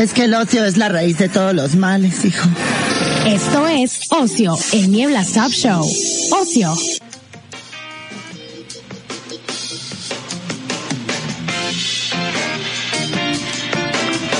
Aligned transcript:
Es 0.00 0.12
que 0.12 0.24
el 0.24 0.34
ocio 0.34 0.64
es 0.64 0.76
la 0.76 0.88
raíz 0.88 1.18
de 1.18 1.28
todos 1.28 1.54
los 1.54 1.76
males, 1.76 2.24
hijo. 2.24 2.48
Esto 3.26 3.68
es 3.68 4.00
Ocio, 4.10 4.56
el 4.72 4.90
Niebla 4.90 5.24
Top 5.24 5.50
Show. 5.52 5.86
Ocio. 6.40 6.74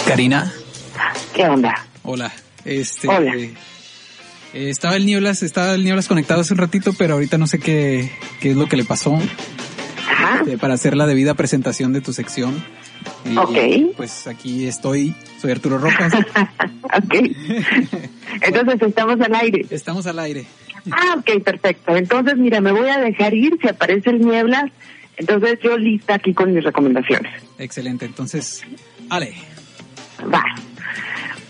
Karina. 0.07 0.53
¿Qué 1.35 1.45
onda? 1.45 1.87
Hola. 2.03 2.33
Este. 2.65 3.09
Hola. 3.09 3.35
eh, 3.35 3.59
estaba 4.53 4.97
el 4.97 5.07
Nieblas, 5.07 5.43
estaba 5.43 5.75
el 5.75 5.85
Nieblas 5.85 6.09
conectado 6.09 6.41
hace 6.43 6.55
un 6.55 6.59
ratito, 6.59 6.93
pero 6.93 7.15
ahorita 7.15 7.39
no 7.39 7.47
sé 7.47 7.59
qué, 7.59 8.11
qué 8.41 8.51
es 8.51 8.57
lo 8.57 8.69
que 8.69 8.77
le 8.77 8.85
pasó 8.85 9.19
Eh, 10.47 10.59
para 10.59 10.75
hacer 10.75 10.97
la 10.97 11.07
debida 11.07 11.35
presentación 11.35 11.93
de 11.93 12.01
tu 12.01 12.13
sección. 12.13 12.63
Y, 13.25 13.37
Ok. 13.37 13.97
Pues 13.97 14.27
aquí 14.27 14.67
estoy, 14.67 15.15
soy 15.41 15.53
Arturo 15.53 15.79
Rojas. 15.79 16.13
ok. 16.83 17.15
Entonces 18.43 18.83
estamos 18.83 19.21
al 19.21 19.35
aire. 19.35 19.67
Estamos 19.71 20.07
al 20.07 20.19
aire. 20.19 20.47
Ah, 20.91 21.17
ok, 21.19 21.43
perfecto. 21.43 21.97
Entonces, 21.97 22.37
mira, 22.37 22.61
me 22.61 22.73
voy 22.73 22.89
a 22.89 22.99
dejar 22.99 23.35
ir 23.35 23.57
si 23.61 23.69
aparece 23.69 24.11
el 24.11 24.21
nieblas. 24.27 24.71
Entonces 25.17 25.59
yo 25.63 25.77
lista 25.77 26.15
aquí 26.15 26.35
con 26.35 26.53
mis 26.53 26.65
recomendaciones. 26.65 27.33
Excelente. 27.59 28.07
Entonces, 28.07 28.63
Ale. 29.09 29.35
Va. 30.33 30.43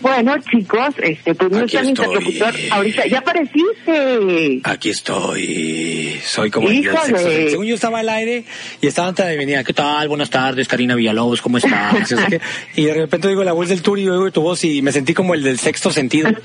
Bueno, 0.03 0.35
chicos, 0.51 0.93
este, 1.01 1.33
pues 1.33 1.49
no 1.49 1.59
Aquí 1.59 1.77
está 1.77 1.81
mi 1.81 1.91
estoy. 1.93 2.05
interlocutor 2.05 2.53
ahorita. 2.71 3.07
¡Ya 3.07 3.19
apareciste! 3.19 4.59
Aquí 4.65 4.89
estoy. 4.89 6.19
Soy 6.25 6.51
como 6.51 6.69
el 6.69 6.75
Híjole. 6.75 7.17
sentido. 7.17 7.49
Según 7.51 7.65
yo 7.65 7.75
estaba 7.75 7.99
al 7.99 8.09
aire 8.09 8.43
y 8.81 8.87
estaba 8.87 9.07
antes 9.07 9.25
de 9.25 9.37
venir. 9.37 9.63
¿Qué 9.65 9.73
tal? 9.73 10.09
Buenas 10.09 10.29
tardes, 10.29 10.67
Karina 10.67 10.95
Villalobos, 10.95 11.41
¿cómo 11.41 11.57
estás? 11.57 12.13
Y 12.75 12.83
de 12.83 12.93
repente 12.93 13.29
digo 13.29 13.43
la 13.45 13.53
voz 13.53 13.69
del 13.69 13.81
tour 13.81 13.97
y 13.97 14.09
oigo 14.09 14.29
tu 14.31 14.41
voz 14.41 14.63
y 14.65 14.81
me 14.81 14.91
sentí 14.91 15.13
como 15.13 15.33
el 15.33 15.41
del 15.43 15.57
sexto 15.57 15.89
sentido. 15.91 16.29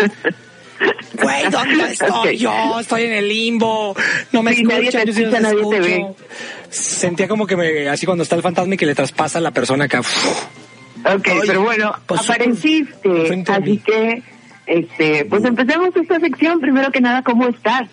Güey, 1.20 1.50
¿dónde 1.50 1.84
estoy 1.90 2.36
yo? 2.38 2.78
Estoy 2.78 3.02
en 3.04 3.12
el 3.14 3.28
limbo. 3.28 3.96
No 4.30 4.44
me 4.44 4.54
Sí, 4.54 4.62
nadie 4.62 4.90
te 4.92 5.02
escucha, 5.10 5.40
nadie 5.40 5.64
te 5.68 5.78
escucho. 5.78 6.16
Sentía 6.70 7.26
como 7.26 7.44
que 7.48 7.56
me, 7.56 7.88
así 7.88 8.06
cuando 8.06 8.22
está 8.22 8.36
el 8.36 8.42
fantasma 8.42 8.74
y 8.74 8.76
que 8.76 8.86
le 8.86 8.94
traspasa 8.94 9.38
a 9.38 9.40
la 9.40 9.50
persona 9.50 9.86
acá. 9.86 10.02
Ok, 11.14 11.28
Ay, 11.28 11.40
pero 11.46 11.62
bueno, 11.62 11.94
pasó 12.06 12.32
apareciste. 12.32 13.44
Así 13.48 13.78
que, 13.78 14.22
este, 14.66 15.24
pues 15.24 15.44
empecemos 15.44 15.96
esta 15.96 16.20
sección. 16.20 16.60
Primero 16.60 16.90
que 16.90 17.00
nada, 17.00 17.22
¿cómo 17.22 17.48
estás? 17.48 17.88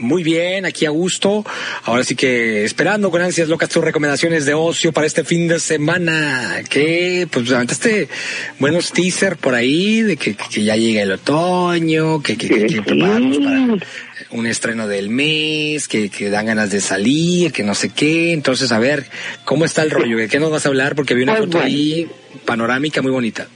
Muy 0.00 0.22
bien, 0.22 0.64
aquí 0.64 0.86
a 0.86 0.90
gusto. 0.90 1.44
Ahora 1.84 2.04
sí 2.04 2.14
que 2.14 2.64
esperando 2.64 3.10
con 3.10 3.20
ansias 3.20 3.48
locas 3.48 3.68
tus 3.68 3.82
recomendaciones 3.82 4.46
de 4.46 4.54
ocio 4.54 4.92
para 4.92 5.06
este 5.06 5.24
fin 5.24 5.48
de 5.48 5.58
semana. 5.58 6.62
Que, 6.68 7.26
pues, 7.30 7.50
aventaste 7.50 8.08
buenos 8.58 8.92
teaser 8.92 9.36
por 9.36 9.54
ahí 9.54 10.02
de 10.02 10.16
que, 10.16 10.36
que 10.36 10.62
ya 10.62 10.76
llega 10.76 11.02
el 11.02 11.12
otoño, 11.12 12.22
que, 12.22 12.36
que, 12.36 12.66
que, 12.66 12.82
prepararnos 12.82 13.38
para 13.38 13.66
un 14.30 14.46
estreno 14.46 14.86
del 14.86 15.08
mes, 15.08 15.88
que, 15.88 16.10
que 16.10 16.30
dan 16.30 16.46
ganas 16.46 16.70
de 16.70 16.80
salir, 16.80 17.52
que 17.52 17.64
no 17.64 17.74
sé 17.74 17.90
qué. 17.90 18.32
Entonces, 18.32 18.70
a 18.70 18.78
ver, 18.78 19.06
¿cómo 19.44 19.64
está 19.64 19.82
el 19.82 19.90
rollo? 19.90 20.16
¿De 20.16 20.28
qué 20.28 20.38
nos 20.38 20.50
vas 20.50 20.64
a 20.64 20.68
hablar? 20.68 20.94
Porque 20.94 21.14
vi 21.14 21.24
una 21.24 21.36
Pues 21.36 21.46
foto 21.46 21.60
ahí 21.60 22.08
panorámica 22.44 23.02
muy 23.02 23.10
bonita. 23.10 23.48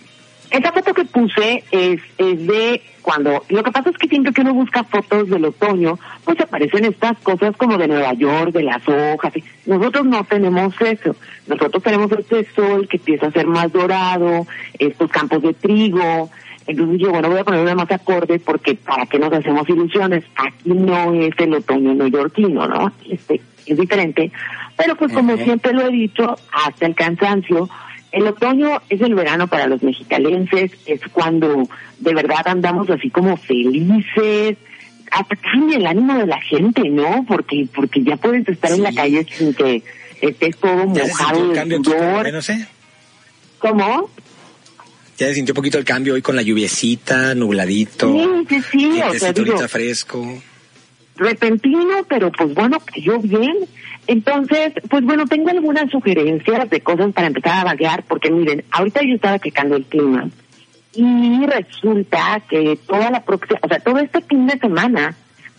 Esa 0.51 0.73
foto 0.73 0.93
que 0.93 1.05
puse 1.05 1.65
es, 1.71 2.01
es 2.19 2.47
de 2.47 2.83
cuando, 3.03 3.45
lo 3.49 3.63
que 3.63 3.73
pasa 3.73 3.91
es 3.91 3.99
que 3.99 4.07
siempre 4.07 4.33
que 4.33 4.43
uno 4.43 4.55
busca 4.55 4.85
fotos 4.85 5.29
del 5.29 5.45
otoño, 5.45 5.99
pues 6.25 6.41
aparecen 6.41 6.85
estas 6.85 7.19
cosas 7.19 7.57
como 7.57 7.77
de 7.77 7.89
Nueva 7.89 8.13
York, 8.15 8.53
de 8.53 8.63
las 8.63 8.89
hojas. 8.89 9.33
Nosotros 9.67 10.07
no 10.07 10.25
tenemos 10.25 10.75
eso. 10.81 11.17
Nosotros 11.49 11.83
tenemos 11.83 12.11
este 12.13 12.47
sol 12.55 12.87
que 12.89 12.99
empieza 12.99 13.27
a 13.27 13.33
ser 13.33 13.47
más 13.47 13.73
dorado, 13.73 14.47
estos 14.79 15.11
campos 15.11 15.43
de 15.43 15.53
trigo. 15.53 16.31
Entonces 16.67 17.01
yo, 17.01 17.11
bueno, 17.11 17.29
voy 17.29 17.41
a 17.41 17.45
ponerme 17.45 17.75
más 17.75 17.91
acorde 17.91 18.39
porque 18.39 18.77
para 18.77 19.07
qué 19.07 19.19
nos 19.19 19.33
hacemos 19.33 19.69
ilusiones. 19.69 20.25
Aquí 20.37 20.71
no 20.71 21.13
es 21.13 21.35
el 21.39 21.55
otoño 21.55 21.95
neoyorquino, 21.95 22.69
¿no? 22.69 22.93
Este, 23.11 23.41
es 23.67 23.77
diferente. 23.77 24.31
Pero 24.77 24.97
pues 24.97 25.13
como 25.13 25.37
siempre 25.37 25.73
lo 25.73 25.89
he 25.89 25.91
dicho, 25.91 26.37
hasta 26.53 26.87
el 26.87 26.95
cansancio, 26.95 27.69
el 28.13 28.27
otoño 28.27 28.81
es 28.89 29.01
el 29.01 29.15
verano 29.15 29.47
para 29.49 29.67
los 29.67 29.83
mexicalenses, 29.83 30.71
es 30.87 31.01
cuando 31.13 31.69
de 31.99 32.15
verdad 32.15 32.47
andamos 32.47 32.89
así 32.91 33.11
como 33.11 33.37
felices, 33.37 34.57
hasta 35.11 35.37
cambia 35.37 35.77
el 35.79 35.87
ánimo 35.87 36.17
de 36.19 36.27
la 36.27 36.41
gente, 36.41 36.89
¿no? 36.89 37.25
Porque 37.27 37.67
porque 37.75 38.03
ya 38.03 38.17
puedes 38.17 38.47
estar 38.49 38.71
en 38.73 38.83
la 38.83 38.93
calle 38.93 39.27
sin 39.31 39.53
que 39.55 39.83
estés 40.21 40.57
todo 40.59 40.95
¿Ya 40.95 41.05
se 41.05 41.09
sintió 41.09 41.25
mojado 41.25 41.49
de 41.49 41.55
cambio? 41.55 41.77
en 41.77 41.83
tu- 41.83 41.91
sudor. 41.91 42.33
No 42.33 42.43
sé. 42.43 42.67
¿Cómo? 43.59 44.11
Ya 45.19 45.27
se 45.29 45.35
sintió 45.35 45.53
un 45.53 45.57
poquito 45.57 45.79
el 45.79 45.85
cambio 45.85 46.15
hoy 46.15 46.23
con 46.23 46.35
la 46.37 46.43
lluviecita, 46.43 47.35
nubladito. 47.35 48.11
Sí, 48.13 48.29
sí, 48.49 48.63
sí, 48.73 49.01
o 49.03 49.15
sea, 49.19 49.33
digo, 49.33 49.69
fresco. 49.69 50.43
Repentino, 51.23 52.05
pero 52.09 52.31
pues 52.33 52.55
bueno, 52.55 52.79
cayó 52.85 53.19
bien. 53.19 53.57
Entonces, 54.07 54.73
pues 54.91 55.05
bueno, 55.05 55.27
tengo 55.27 55.51
algunas 55.51 55.91
sugerencias 55.91 56.69
de 56.69 56.81
cosas 56.81 57.13
para 57.13 57.29
empezar 57.29 57.61
a 57.61 57.65
vaguear, 57.65 58.05
porque 58.05 58.31
miren, 58.31 58.65
ahorita 58.71 59.01
yo 59.03 59.15
estaba 59.15 59.39
checando 59.39 59.77
el 59.77 59.85
clima 59.85 60.29
y 60.95 61.47
resulta 61.47 62.43
que 62.49 62.79
toda 62.87 63.11
la 63.11 63.23
próxima, 63.23 63.59
o 63.63 63.69
sea, 63.69 63.81
todo 63.81 63.99
este 63.99 64.21
fin 64.23 64.47
de 64.47 64.59
semana 64.59 65.15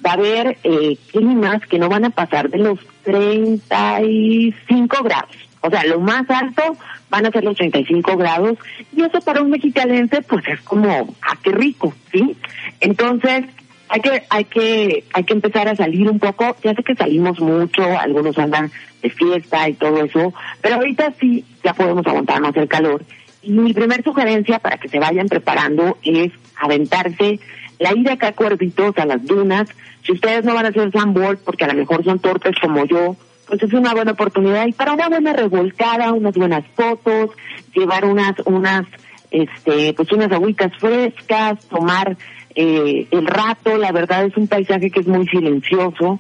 va 0.06 0.12
a 0.12 0.14
haber 0.14 0.58
eh, 0.64 0.98
climas 1.12 1.62
que 1.68 1.80
no 1.80 1.90
van 1.90 2.06
a 2.06 2.10
pasar 2.10 2.50
de 2.50 2.60
los 2.60 2.80
35 3.04 5.04
grados. 5.04 5.36
O 5.62 5.70
sea, 5.70 5.86
lo 5.86 6.00
más 6.00 6.30
alto 6.30 6.76
van 7.10 7.26
a 7.26 7.32
ser 7.32 7.46
los 7.46 7.56
35 7.56 8.18
grados 8.18 8.58
y 8.96 9.02
eso 9.02 9.22
para 9.22 9.42
un 9.42 9.50
mexicalense 9.50 10.22
pues 10.22 10.46
es 10.48 10.62
como, 10.62 11.16
ah, 11.22 11.38
qué 11.42 11.52
rico, 11.52 11.94
¿sí? 12.12 12.36
Entonces, 12.82 13.46
hay 13.90 14.02
que, 14.02 14.24
hay 14.30 14.46
que, 14.46 15.04
hay 15.14 15.24
que 15.24 15.34
empezar 15.34 15.68
a 15.68 15.76
salir 15.76 16.10
un 16.10 16.20
poco. 16.20 16.56
Ya 16.64 16.74
sé 16.74 16.84
que 16.84 16.96
salimos 16.96 17.40
mucho, 17.40 17.84
algunos 17.84 18.38
andan 18.38 18.72
de 19.02 19.10
fiesta 19.10 19.68
y 19.68 19.74
todo 19.74 20.04
eso, 20.04 20.34
pero 20.62 20.76
ahorita 20.76 21.14
sí 21.20 21.46
ya 21.64 21.74
podemos 21.74 22.06
aguantar 22.08 22.42
más 22.42 22.56
el 22.56 22.68
calor. 22.68 23.04
Y 23.42 23.52
mi 23.52 23.74
primer 23.74 24.04
sugerencia 24.04 24.60
para 24.60 24.78
que 24.78 24.88
se 24.88 25.00
vayan 25.00 25.28
preparando 25.28 25.98
es 26.04 26.32
aventarse 26.56 27.40
la 27.80 27.94
ida 27.94 28.14
acá 28.14 28.30
a 28.30 28.34
Cuervitos, 28.34 28.98
a 28.98 29.06
las 29.06 29.26
dunas. 29.26 29.68
Si 30.04 30.14
ustedes 30.14 30.46
no 30.46 30.54
van 30.54 30.66
a 30.66 30.70
hacer 30.70 30.92
sandboard 30.92 31.40
porque 31.40 31.66
a 31.66 31.68
lo 31.68 31.74
mejor 31.74 32.04
son 32.06 32.20
torpes 32.20 32.56
como 32.62 32.86
yo, 32.86 33.18
pues 33.48 33.62
es 33.62 33.74
una 33.74 33.94
buena 33.94 34.14
oportunidad. 34.14 34.66
Y 34.68 34.72
para 34.72 34.94
una 34.94 35.10
buena 35.10 35.34
revolcada, 35.34 36.14
unas 36.14 36.36
buenas 36.36 36.64
fotos, 36.76 37.32
llevar 37.76 38.06
unas, 38.06 38.36
unas, 38.46 38.86
este, 39.32 39.94
pues 39.94 40.12
unas 40.14 40.32
agüitas 40.32 40.72
frescas, 40.78 41.66
tomar 41.68 42.18
eh, 42.56 43.08
el 43.12 43.26
rato. 43.28 43.78
La 43.78 43.92
verdad 43.92 44.26
es 44.26 44.36
un 44.38 44.48
paisaje 44.48 44.90
que 44.92 45.00
es 45.02 45.08
muy 45.08 45.28
silencioso 45.28 46.20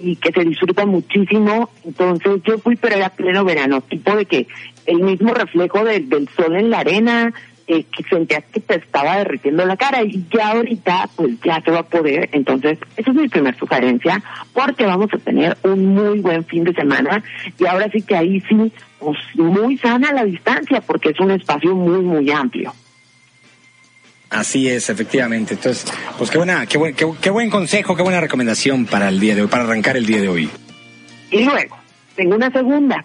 y 0.00 0.16
que 0.16 0.32
se 0.32 0.44
disfruta 0.44 0.86
muchísimo. 0.86 1.70
Entonces 1.84 2.42
yo 2.44 2.58
fui, 2.58 2.76
pero 2.76 2.96
era 2.96 3.10
pleno 3.10 3.44
verano, 3.44 3.80
tipo 3.82 4.14
de 4.16 4.24
que 4.26 4.46
el 4.86 5.00
mismo 5.00 5.32
reflejo 5.34 5.84
del- 5.84 6.28
sol 6.36 6.56
en 6.56 6.70
la 6.70 6.80
arena, 6.80 7.32
eh, 7.68 7.84
que 7.84 8.02
sentías 8.10 8.42
que 8.52 8.58
te 8.58 8.74
estaba 8.74 9.18
derritiendo 9.18 9.64
la 9.64 9.76
cara 9.76 10.02
y 10.02 10.24
ya 10.32 10.48
ahorita 10.48 11.08
pues 11.14 11.40
ya 11.44 11.60
se 11.60 11.70
va 11.70 11.80
a 11.80 11.82
poder. 11.88 12.28
Entonces, 12.32 12.78
esa 12.96 13.10
es 13.10 13.16
mi 13.16 13.28
primera 13.28 13.56
sugerencia 13.56 14.20
porque 14.52 14.84
vamos 14.84 15.08
a 15.14 15.18
tener 15.18 15.56
un 15.62 15.94
muy 15.94 16.18
buen 16.20 16.44
fin 16.44 16.64
de 16.64 16.74
semana 16.74 17.22
y 17.58 17.64
ahora 17.66 17.88
sí 17.92 18.02
que 18.02 18.16
ahí 18.16 18.40
sí, 18.48 18.72
pues 18.98 19.16
muy 19.36 19.78
sana 19.78 20.12
la 20.12 20.24
distancia 20.24 20.80
porque 20.80 21.10
es 21.10 21.20
un 21.20 21.30
espacio 21.30 21.74
muy, 21.76 22.00
muy 22.02 22.28
amplio. 22.32 22.72
Así 24.32 24.68
es, 24.68 24.88
efectivamente. 24.88 25.54
Entonces, 25.54 25.92
pues 26.16 26.30
qué 26.30 26.38
buena, 26.38 26.66
qué 26.66 26.78
buen, 26.78 26.94
qué, 26.94 27.06
qué 27.20 27.30
buen 27.30 27.50
consejo, 27.50 27.94
qué 27.94 28.02
buena 28.02 28.20
recomendación 28.20 28.86
para 28.86 29.08
el 29.08 29.20
día 29.20 29.34
de 29.34 29.42
hoy, 29.42 29.48
para 29.48 29.64
arrancar 29.64 29.96
el 29.96 30.06
día 30.06 30.20
de 30.20 30.28
hoy. 30.28 30.48
Y 31.30 31.44
luego, 31.44 31.76
tengo 32.16 32.36
una 32.36 32.50
segunda. 32.50 33.04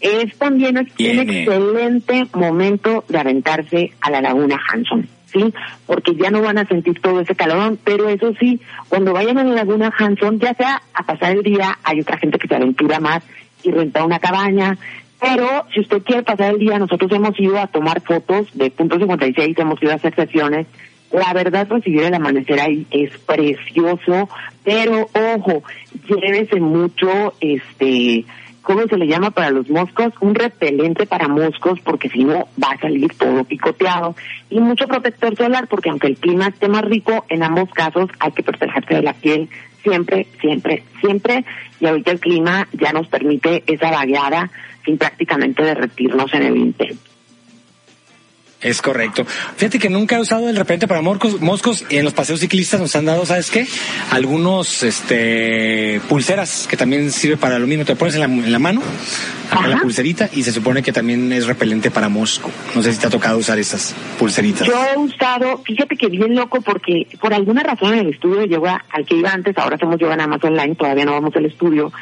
Es 0.00 0.36
también 0.36 0.76
un 0.76 0.86
excelente 0.86 2.26
momento 2.34 3.04
de 3.08 3.18
aventarse 3.18 3.92
a 4.00 4.10
la 4.10 4.20
laguna 4.20 4.60
Hanson, 4.68 5.08
¿sí? 5.32 5.52
Porque 5.86 6.14
ya 6.14 6.30
no 6.30 6.42
van 6.42 6.58
a 6.58 6.66
sentir 6.66 7.00
todo 7.00 7.20
ese 7.20 7.34
calorón, 7.34 7.78
pero 7.82 8.08
eso 8.08 8.32
sí, 8.38 8.60
cuando 8.88 9.12
vayan 9.12 9.38
a 9.38 9.44
la 9.44 9.54
laguna 9.54 9.92
Hanson, 9.96 10.38
ya 10.38 10.54
sea 10.54 10.82
a 10.92 11.02
pasar 11.04 11.32
el 11.32 11.42
día, 11.42 11.78
hay 11.82 12.00
otra 12.00 12.18
gente 12.18 12.38
que 12.38 12.46
se 12.46 12.54
aventura 12.54 13.00
más 13.00 13.22
y 13.62 13.70
renta 13.70 14.04
una 14.04 14.18
cabaña, 14.18 14.76
pero 15.24 15.64
si 15.72 15.80
usted 15.80 16.02
quiere 16.02 16.22
pasar 16.22 16.52
el 16.52 16.58
día, 16.58 16.78
nosotros 16.78 17.10
hemos 17.10 17.38
ido 17.40 17.58
a 17.58 17.66
tomar 17.66 18.02
fotos 18.02 18.46
de 18.52 18.70
punto 18.70 18.98
56, 18.98 19.58
hemos 19.58 19.82
ido 19.82 19.92
a 19.92 19.94
hacer 19.94 20.14
sesiones. 20.14 20.66
La 21.12 21.32
verdad, 21.32 21.66
recibir 21.70 22.02
el 22.02 22.14
amanecer 22.14 22.60
ahí 22.60 22.86
es 22.90 23.16
precioso, 23.18 24.28
pero 24.64 25.08
ojo, 25.14 25.62
llévese 26.08 26.60
mucho, 26.60 27.32
este, 27.40 28.26
¿cómo 28.60 28.82
se 28.86 28.98
le 28.98 29.06
llama 29.06 29.30
para 29.30 29.50
los 29.50 29.70
moscos? 29.70 30.12
Un 30.20 30.34
repelente 30.34 31.06
para 31.06 31.28
moscos, 31.28 31.80
porque 31.80 32.10
si 32.10 32.24
no 32.24 32.48
va 32.62 32.72
a 32.72 32.80
salir 32.80 33.10
todo 33.16 33.44
picoteado. 33.44 34.16
Y 34.50 34.60
mucho 34.60 34.86
protector 34.86 35.36
solar, 35.36 35.68
porque 35.68 35.88
aunque 35.88 36.08
el 36.08 36.18
clima 36.18 36.48
esté 36.48 36.68
más 36.68 36.82
rico, 36.82 37.24
en 37.30 37.44
ambos 37.44 37.70
casos 37.70 38.10
hay 38.18 38.32
que 38.32 38.42
protegerse 38.42 38.94
de 38.94 39.02
la 39.02 39.14
piel 39.14 39.48
siempre, 39.84 40.26
siempre, 40.40 40.82
siempre. 41.00 41.44
Y 41.78 41.86
ahorita 41.86 42.10
el 42.10 42.20
clima 42.20 42.66
ya 42.72 42.92
nos 42.92 43.06
permite 43.06 43.62
esa 43.66 43.90
vagueada 43.90 44.50
sin 44.84 44.98
prácticamente 44.98 45.62
derretirnos 45.62 46.34
en 46.34 46.42
el 46.42 46.56
intento. 46.56 47.13
Es 48.64 48.80
correcto. 48.80 49.26
Fíjate 49.26 49.78
que 49.78 49.90
nunca 49.90 50.16
he 50.16 50.20
usado 50.20 50.48
el 50.48 50.56
repelente 50.56 50.88
para 50.88 51.02
moscos, 51.02 51.42
moscos 51.42 51.84
y 51.90 51.98
en 51.98 52.04
los 52.04 52.14
paseos 52.14 52.40
ciclistas 52.40 52.80
nos 52.80 52.96
han 52.96 53.04
dado, 53.04 53.26
¿sabes 53.26 53.50
qué? 53.50 53.66
Algunos, 54.10 54.82
este, 54.82 56.00
pulseras 56.08 56.66
que 56.66 56.78
también 56.78 57.12
sirve 57.12 57.36
para 57.36 57.58
lo 57.58 57.66
mismo. 57.66 57.84
Te 57.84 57.94
pones 57.94 58.14
en 58.14 58.20
la, 58.20 58.26
en 58.26 58.50
la 58.50 58.58
mano, 58.58 58.80
acá 59.50 59.68
la 59.68 59.80
pulserita 59.80 60.30
y 60.32 60.42
se 60.42 60.50
supone 60.50 60.82
que 60.82 60.92
también 60.92 61.30
es 61.30 61.46
repelente 61.46 61.90
para 61.90 62.08
mosco. 62.08 62.50
No 62.74 62.82
sé 62.82 62.94
si 62.94 62.98
te 62.98 63.06
ha 63.06 63.10
tocado 63.10 63.36
usar 63.36 63.58
esas 63.58 63.94
pulseritas. 64.18 64.66
Yo 64.66 64.74
he 64.94 64.96
usado, 64.96 65.58
fíjate 65.58 65.94
que 65.96 66.08
bien 66.08 66.34
loco 66.34 66.62
porque 66.62 67.06
por 67.20 67.34
alguna 67.34 67.62
razón 67.62 67.92
en 67.92 68.00
el 68.00 68.14
estudio 68.14 68.46
yoga 68.46 68.82
al 68.90 69.04
que 69.04 69.16
iba 69.16 69.30
antes, 69.30 69.58
ahora 69.58 69.76
hacemos 69.76 69.98
yoga 69.98 70.16
nada 70.16 70.28
más 70.28 70.42
online, 70.42 70.74
todavía 70.74 71.04
no 71.04 71.12
vamos 71.12 71.36
al 71.36 71.44
estudio, 71.44 71.92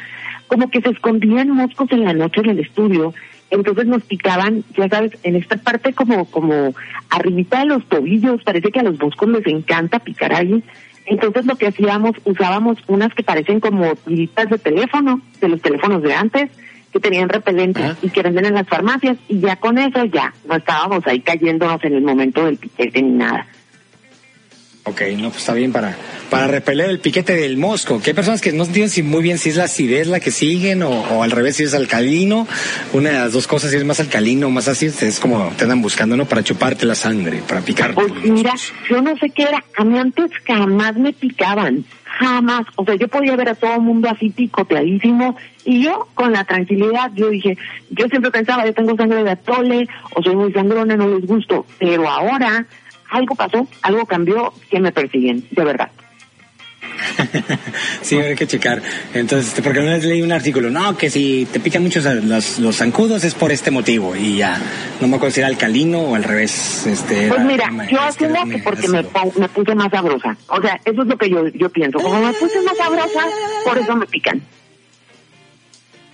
como 0.47 0.69
que 0.69 0.79
se 0.79 0.91
escondían 0.91 1.49
moscos 1.49 1.91
en 1.91 2.05
la 2.05 2.13
noche 2.13 2.39
en 2.39 2.51
el 2.51 2.59
estudio, 2.59 3.13
entonces 3.53 3.85
nos 3.85 4.03
picaban, 4.03 4.63
ya 4.77 4.89
sabes, 4.89 5.11
en 5.23 5.35
esta 5.35 5.57
parte 5.57 5.93
como, 5.93 6.25
como 6.25 6.73
arribita 7.09 7.59
de 7.59 7.65
los 7.65 7.87
tobillos, 7.87 8.43
parece 8.43 8.71
que 8.71 8.79
a 8.79 8.83
los 8.83 8.99
moscos 8.99 9.29
les 9.29 9.47
encanta 9.47 9.99
picar 9.99 10.33
ahí. 10.33 10.63
Entonces 11.05 11.45
lo 11.45 11.55
que 11.55 11.67
hacíamos, 11.67 12.13
usábamos 12.23 12.77
unas 12.87 13.13
que 13.13 13.23
parecen 13.23 13.59
como 13.59 13.95
tiritas 13.95 14.49
de 14.49 14.57
teléfono, 14.57 15.21
de 15.41 15.49
los 15.49 15.61
teléfonos 15.61 16.01
de 16.01 16.13
antes, 16.13 16.49
que 16.91 16.99
tenían 16.99 17.27
repelente 17.29 17.81
Ah. 17.83 17.95
y 18.01 18.09
que 18.09 18.21
venden 18.21 18.45
en 18.45 18.53
las 18.53 18.67
farmacias, 18.67 19.17
y 19.27 19.39
ya 19.39 19.55
con 19.55 19.77
eso 19.77 20.05
ya 20.05 20.33
no 20.47 20.55
estábamos 20.55 21.05
ahí 21.07 21.19
cayéndonos 21.21 21.83
en 21.83 21.95
el 21.95 22.03
momento 22.03 22.45
del 22.45 22.57
piquete 22.57 23.01
ni 23.01 23.11
nada. 23.11 23.47
Ok, 24.85 25.01
no, 25.17 25.29
pues 25.29 25.37
está 25.37 25.53
bien 25.53 25.71
para, 25.71 25.95
para 26.29 26.47
repeler 26.47 26.89
el 26.89 26.99
piquete 26.99 27.35
del 27.35 27.55
mosco. 27.55 28.01
Que 28.01 28.09
hay 28.09 28.13
personas 28.13 28.41
que 28.41 28.51
no 28.51 28.65
entienden 28.65 28.89
si 28.89 29.01
muy 29.01 29.23
bien 29.23 29.37
si 29.37 29.49
es 29.49 29.55
la 29.55 29.63
acidez 29.63 30.07
la 30.07 30.19
que 30.19 30.29
siguen 30.29 30.83
o, 30.83 30.89
o 30.89 31.23
al 31.23 31.31
revés 31.31 31.55
si 31.55 31.63
es 31.63 31.73
alcalino. 31.73 32.45
Una 32.91 33.11
de 33.11 33.15
las 33.19 33.31
dos 33.31 33.47
cosas, 33.47 33.71
si 33.71 33.77
es 33.77 33.85
más 33.85 34.01
alcalino 34.01 34.47
o 34.47 34.49
más 34.49 34.67
ácido, 34.67 34.93
es 35.01 35.21
como 35.21 35.53
te 35.57 35.63
andan 35.63 35.81
buscando, 35.81 36.17
¿no? 36.17 36.25
Para 36.25 36.43
chuparte 36.43 36.85
la 36.85 36.95
sangre, 36.95 37.41
para 37.47 37.61
picarte. 37.61 37.95
Pues 37.95 38.11
mira, 38.25 38.53
yo 38.89 39.01
no 39.01 39.15
sé 39.17 39.29
qué 39.29 39.43
era. 39.43 39.63
A 39.77 39.85
mí 39.85 39.97
antes 39.97 40.31
jamás 40.45 40.97
me 40.97 41.13
picaban. 41.13 41.85
Jamás. 42.03 42.65
O 42.75 42.83
sea, 42.83 42.95
yo 42.95 43.07
podía 43.07 43.37
ver 43.37 43.49
a 43.49 43.55
todo 43.55 43.75
el 43.75 43.81
mundo 43.81 44.09
así 44.09 44.31
picoteadísimo. 44.31 45.37
Y 45.63 45.83
yo, 45.83 46.09
con 46.13 46.33
la 46.33 46.43
tranquilidad, 46.43 47.09
yo 47.15 47.29
dije, 47.29 47.57
yo 47.89 48.07
siempre 48.07 48.31
pensaba, 48.31 48.65
yo 48.65 48.73
tengo 48.73 48.97
sangre 48.97 49.23
de 49.23 49.31
atole, 49.31 49.87
o 50.13 50.21
soy 50.21 50.35
muy 50.35 50.51
sangrona, 50.51 50.97
no 50.97 51.07
les 51.07 51.25
gusto. 51.25 51.65
Pero 51.79 52.07
ahora, 52.07 52.67
algo 53.13 53.35
pasó, 53.35 53.67
algo 53.81 54.05
cambió, 54.05 54.53
que 54.69 54.79
me 54.79 54.91
persiguen, 54.91 55.45
de 55.51 55.63
verdad. 55.63 55.91
Sí, 58.01 58.17
hay 58.17 58.35
que 58.35 58.45
checar. 58.47 58.81
Entonces, 59.13 59.47
este, 59.49 59.61
porque 59.61 59.79
una 59.79 59.93
vez 59.93 60.03
leí 60.03 60.21
un 60.21 60.31
artículo, 60.31 60.69
no, 60.69 60.97
que 60.97 61.09
si 61.09 61.47
te 61.51 61.59
pican 61.59 61.81
mucho 61.83 62.01
los, 62.01 62.59
los 62.59 62.75
zancudos 62.75 63.23
es 63.23 63.33
por 63.33 63.51
este 63.51 63.71
motivo. 63.71 64.15
Y 64.15 64.37
ya, 64.37 64.59
no 64.99 65.07
me 65.07 65.15
acuerdo 65.15 65.33
si 65.33 65.39
era 65.39 65.47
alcalino 65.47 65.99
o 65.99 66.15
al 66.15 66.23
revés. 66.23 66.85
Este, 66.85 67.27
Pues 67.29 67.39
era- 67.39 67.43
mira, 67.45 67.71
me- 67.71 67.87
yo 67.89 68.01
asumo 68.01 68.45
que 68.49 68.57
porque 68.59 68.87
me, 68.89 69.03
me 69.37 69.49
puse 69.49 69.73
más 69.75 69.89
sabrosa. 69.91 70.35
O 70.47 70.61
sea, 70.61 70.79
eso 70.83 71.01
es 71.01 71.07
lo 71.07 71.17
que 71.17 71.29
yo, 71.29 71.47
yo 71.49 71.69
pienso. 71.69 71.99
Como 71.99 72.19
me 72.21 72.33
puse 72.33 72.61
más 72.61 72.77
sabrosa, 72.77 73.21
por 73.65 73.77
eso 73.77 73.95
me 73.95 74.05
pican. 74.07 74.41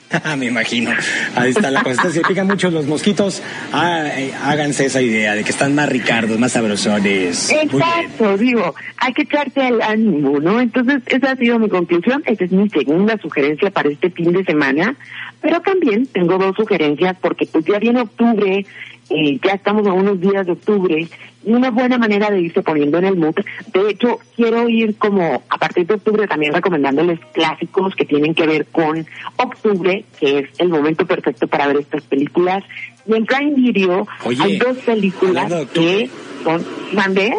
me 0.38 0.48
imagino. 0.48 0.92
Ahí 1.36 1.52
está 1.52 1.70
la 1.72 1.84
cosa. 1.84 2.10
Si 2.12 2.22
pican 2.22 2.48
mucho 2.48 2.70
los 2.72 2.86
mosquitos, 2.86 3.42
ah, 3.72 4.08
eh, 4.08 4.34
háganse 4.44 4.86
esa 4.86 5.02
idea 5.02 5.36
de 5.36 5.44
que 5.44 5.52
están 5.52 5.76
más 5.76 5.90
ricardos, 5.90 6.40
más 6.40 6.54
sabrosones. 6.54 7.52
Exacto, 7.52 8.38
digo, 8.38 8.76
hay 8.98 9.14
que 9.14 9.24
echarte 9.24 9.68
el 9.68 9.82
ánimo, 9.82 10.40
¿no? 10.40 10.60
Entonces, 10.60 11.02
esa 11.08 11.32
ha 11.32 11.36
sido 11.36 11.60
mi 11.60 11.70
conclusión, 11.70 12.24
esa 12.26 12.44
es 12.44 12.52
mi 12.52 12.70
segunda 12.70 13.18
sugerencia 13.18 13.70
para 13.70 13.90
este 13.90 14.10
fin 14.10 14.32
de 14.32 14.44
semana, 14.44 14.96
pero 15.42 15.62
también 15.62 16.06
tengo 16.08 16.38
dos 16.38 16.56
sugerencias 16.56 17.16
porque 17.22 17.46
pues 17.46 17.66
ya 17.66 17.80
viene 17.80 18.02
octubre, 18.02 18.66
eh, 19.10 19.40
ya 19.44 19.54
estamos 19.54 19.88
a 19.88 19.94
unos 19.94 20.20
días 20.20 20.46
de 20.46 20.52
octubre, 20.54 21.08
una 21.44 21.72
buena 21.72 21.98
manera 21.98 22.30
de 22.30 22.42
irse 22.42 22.62
poniendo 22.62 22.98
en 22.98 23.06
el 23.06 23.16
mood. 23.16 23.36
De 23.74 23.90
hecho, 23.90 24.20
quiero 24.36 24.68
ir 24.70 24.96
como 24.98 25.42
a 25.50 25.58
partir 25.58 25.88
de 25.88 25.94
octubre 25.96 26.28
también 26.28 26.54
recomendándoles 26.54 27.20
clásicos 27.34 27.96
que 27.96 28.06
tienen 28.06 28.34
que 28.36 28.46
ver 28.46 28.66
con 28.68 29.06
octubre, 29.38 30.04
que 30.20 30.40
es 30.40 30.50
el 30.60 30.70
momento 30.70 31.06
perfecto 31.06 31.48
para 31.48 31.68
ver 31.68 31.78
estas 31.78 32.04
películas. 32.04 32.64
Y 33.08 33.16
en 33.16 33.26
Prime 33.26 33.54
Video 33.56 34.08
Oye, 34.26 34.44
hay 34.44 34.58
dos 34.60 34.78
películas 34.80 35.52
que 35.74 36.10
son... 36.44 36.64
¿Mandé? 36.94 37.34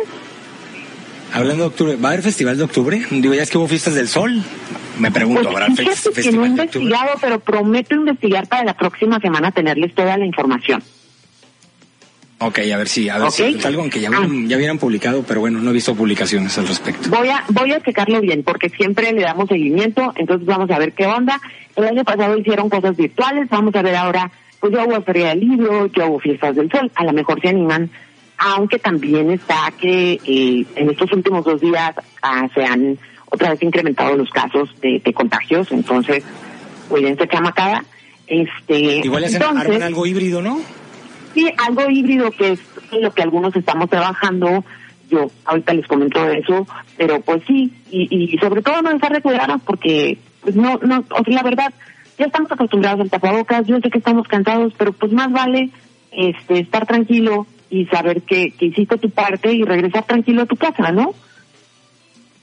Hablando 1.33 1.63
de 1.65 1.69
octubre, 1.69 1.97
¿va 1.97 2.09
a 2.09 2.13
haber 2.13 2.23
festival 2.25 2.57
de 2.59 2.65
octubre? 2.65 3.03
Digo, 3.11 3.35
ya 3.35 3.43
es 3.43 3.51
que 3.51 3.59
hubo 3.59 3.69
fiestas 3.69 3.95
del 3.95 4.09
sol. 4.09 4.43
Me 4.99 5.11
pregunto, 5.13 5.43
Pues 5.45 5.55
¿habrá 5.55 5.67
fe- 5.75 5.85
fíjate 5.87 6.23
que 6.23 6.33
no 6.33 6.45
he 6.45 6.49
festival 6.49 6.57
de 6.57 6.63
octubre? 6.63 6.85
investigado, 6.85 7.19
pero 7.21 7.39
prometo 7.41 7.95
investigar 7.95 8.49
para 8.49 8.65
la 8.65 8.75
próxima 8.77 9.21
semana 9.21 9.53
tenerles 9.53 9.95
toda 9.95 10.17
la 10.19 10.27
información. 10.27 10.83
Ok, 12.43 12.59
a 12.73 12.77
ver 12.79 12.89
si, 12.89 13.07
a 13.11 13.19
ver 13.19 13.31
si 13.31 13.43
es 13.43 13.67
algo 13.67 13.89
que 13.91 14.01
ya 14.01 14.09
hubieran, 14.09 14.49
ya 14.49 14.57
hubieran 14.57 14.79
publicado, 14.79 15.23
pero 15.23 15.41
bueno, 15.41 15.61
no 15.61 15.71
he 15.71 15.73
visto 15.75 15.95
publicaciones 15.95 16.57
al 16.57 16.67
respecto. 16.67 17.11
Voy 17.11 17.29
a 17.29 17.45
voy 17.51 17.73
a 17.73 17.83
checarlo 17.83 18.19
bien 18.23 18.43
porque 18.43 18.71
siempre 18.71 19.13
le 19.13 19.21
damos 19.21 19.47
seguimiento, 19.47 20.15
entonces 20.17 20.47
vamos 20.47 20.71
a 20.71 20.79
ver 20.79 20.95
qué 20.95 21.07
onda. 21.07 21.39
El 21.77 21.85
año 21.85 22.03
pasado 22.03 22.39
hicieron 22.39 22.71
cosas 22.71 22.97
virtuales, 22.97 23.47
vamos 23.51 23.75
a 23.75 23.83
ver 23.83 23.95
ahora, 23.95 24.33
pues 24.59 24.73
ya 24.73 24.87
hubo 24.87 25.03
feria 25.03 25.29
del 25.29 25.41
libro, 25.41 25.87
ya 25.89 26.07
hubo 26.07 26.19
fiestas 26.19 26.57
del 26.57 26.71
sol, 26.71 26.91
a 26.95 27.05
lo 27.05 27.13
mejor 27.13 27.39
se 27.43 27.51
animan, 27.51 27.91
aunque 28.39 28.79
también 28.79 29.31
está 29.31 29.71
que 29.79 30.19
eh, 30.25 30.65
en 30.77 30.91
estos 30.91 31.13
últimos 31.13 31.45
dos 31.45 31.61
días 31.61 31.95
ah, 32.23 32.49
se 32.55 32.65
han 32.65 32.99
otra 33.27 33.51
vez 33.51 33.63
incrementado 33.63 34.17
los 34.17 34.31
casos 34.31 34.71
de, 34.81 35.03
de 35.05 35.13
contagios, 35.13 35.71
entonces 35.73 36.25
cuídense 36.89 37.29
chamacada. 37.29 37.85
Este, 38.27 39.01
Igual 39.05 39.25
hacen, 39.25 39.43
entonces, 39.43 39.83
algo 39.83 40.07
híbrido, 40.07 40.41
¿no? 40.41 40.61
Sí, 41.35 41.51
algo 41.59 41.89
híbrido 41.89 42.31
que 42.31 42.53
es 42.53 42.61
en 42.91 43.03
lo 43.03 43.13
que 43.13 43.23
algunos 43.23 43.55
estamos 43.55 43.89
trabajando. 43.89 44.65
Yo 45.09 45.31
ahorita 45.45 45.75
les 45.75 45.87
comento 45.87 46.25
eso, 46.31 46.67
pero 46.97 47.21
pues 47.21 47.43
sí, 47.47 47.73
y, 47.91 48.33
y 48.33 48.39
sobre 48.39 48.63
todo 48.63 48.81
no 48.81 48.93
dejar 48.93 49.13
de 49.13 49.23
cuidarnos 49.23 49.61
porque, 49.63 50.19
pues 50.41 50.55
no, 50.55 50.79
no, 50.79 51.05
o 51.11 51.25
sea, 51.25 51.35
la 51.35 51.43
verdad, 51.43 51.73
ya 52.17 52.27
estamos 52.27 52.53
acostumbrados 52.53 53.01
al 53.01 53.11
tapabocas, 53.11 53.67
yo 53.67 53.81
sé 53.81 53.91
que 53.91 53.99
estamos 53.99 54.29
cansados, 54.29 54.73
pero 54.79 54.93
pues 54.93 55.11
más 55.11 55.33
vale 55.33 55.71
este 56.13 56.61
estar 56.61 56.87
tranquilo 56.87 57.47
y 57.71 57.87
saber 57.87 58.23
que, 58.23 58.53
que 58.53 58.67
hiciste 58.67 58.99
tu 58.99 59.11
parte 59.11 59.53
y 59.53 59.65
regresar 59.65 60.05
tranquilo 60.05 60.43
a 60.43 60.47
tu 60.47 60.57
casa, 60.57 60.93
¿no? 60.93 61.15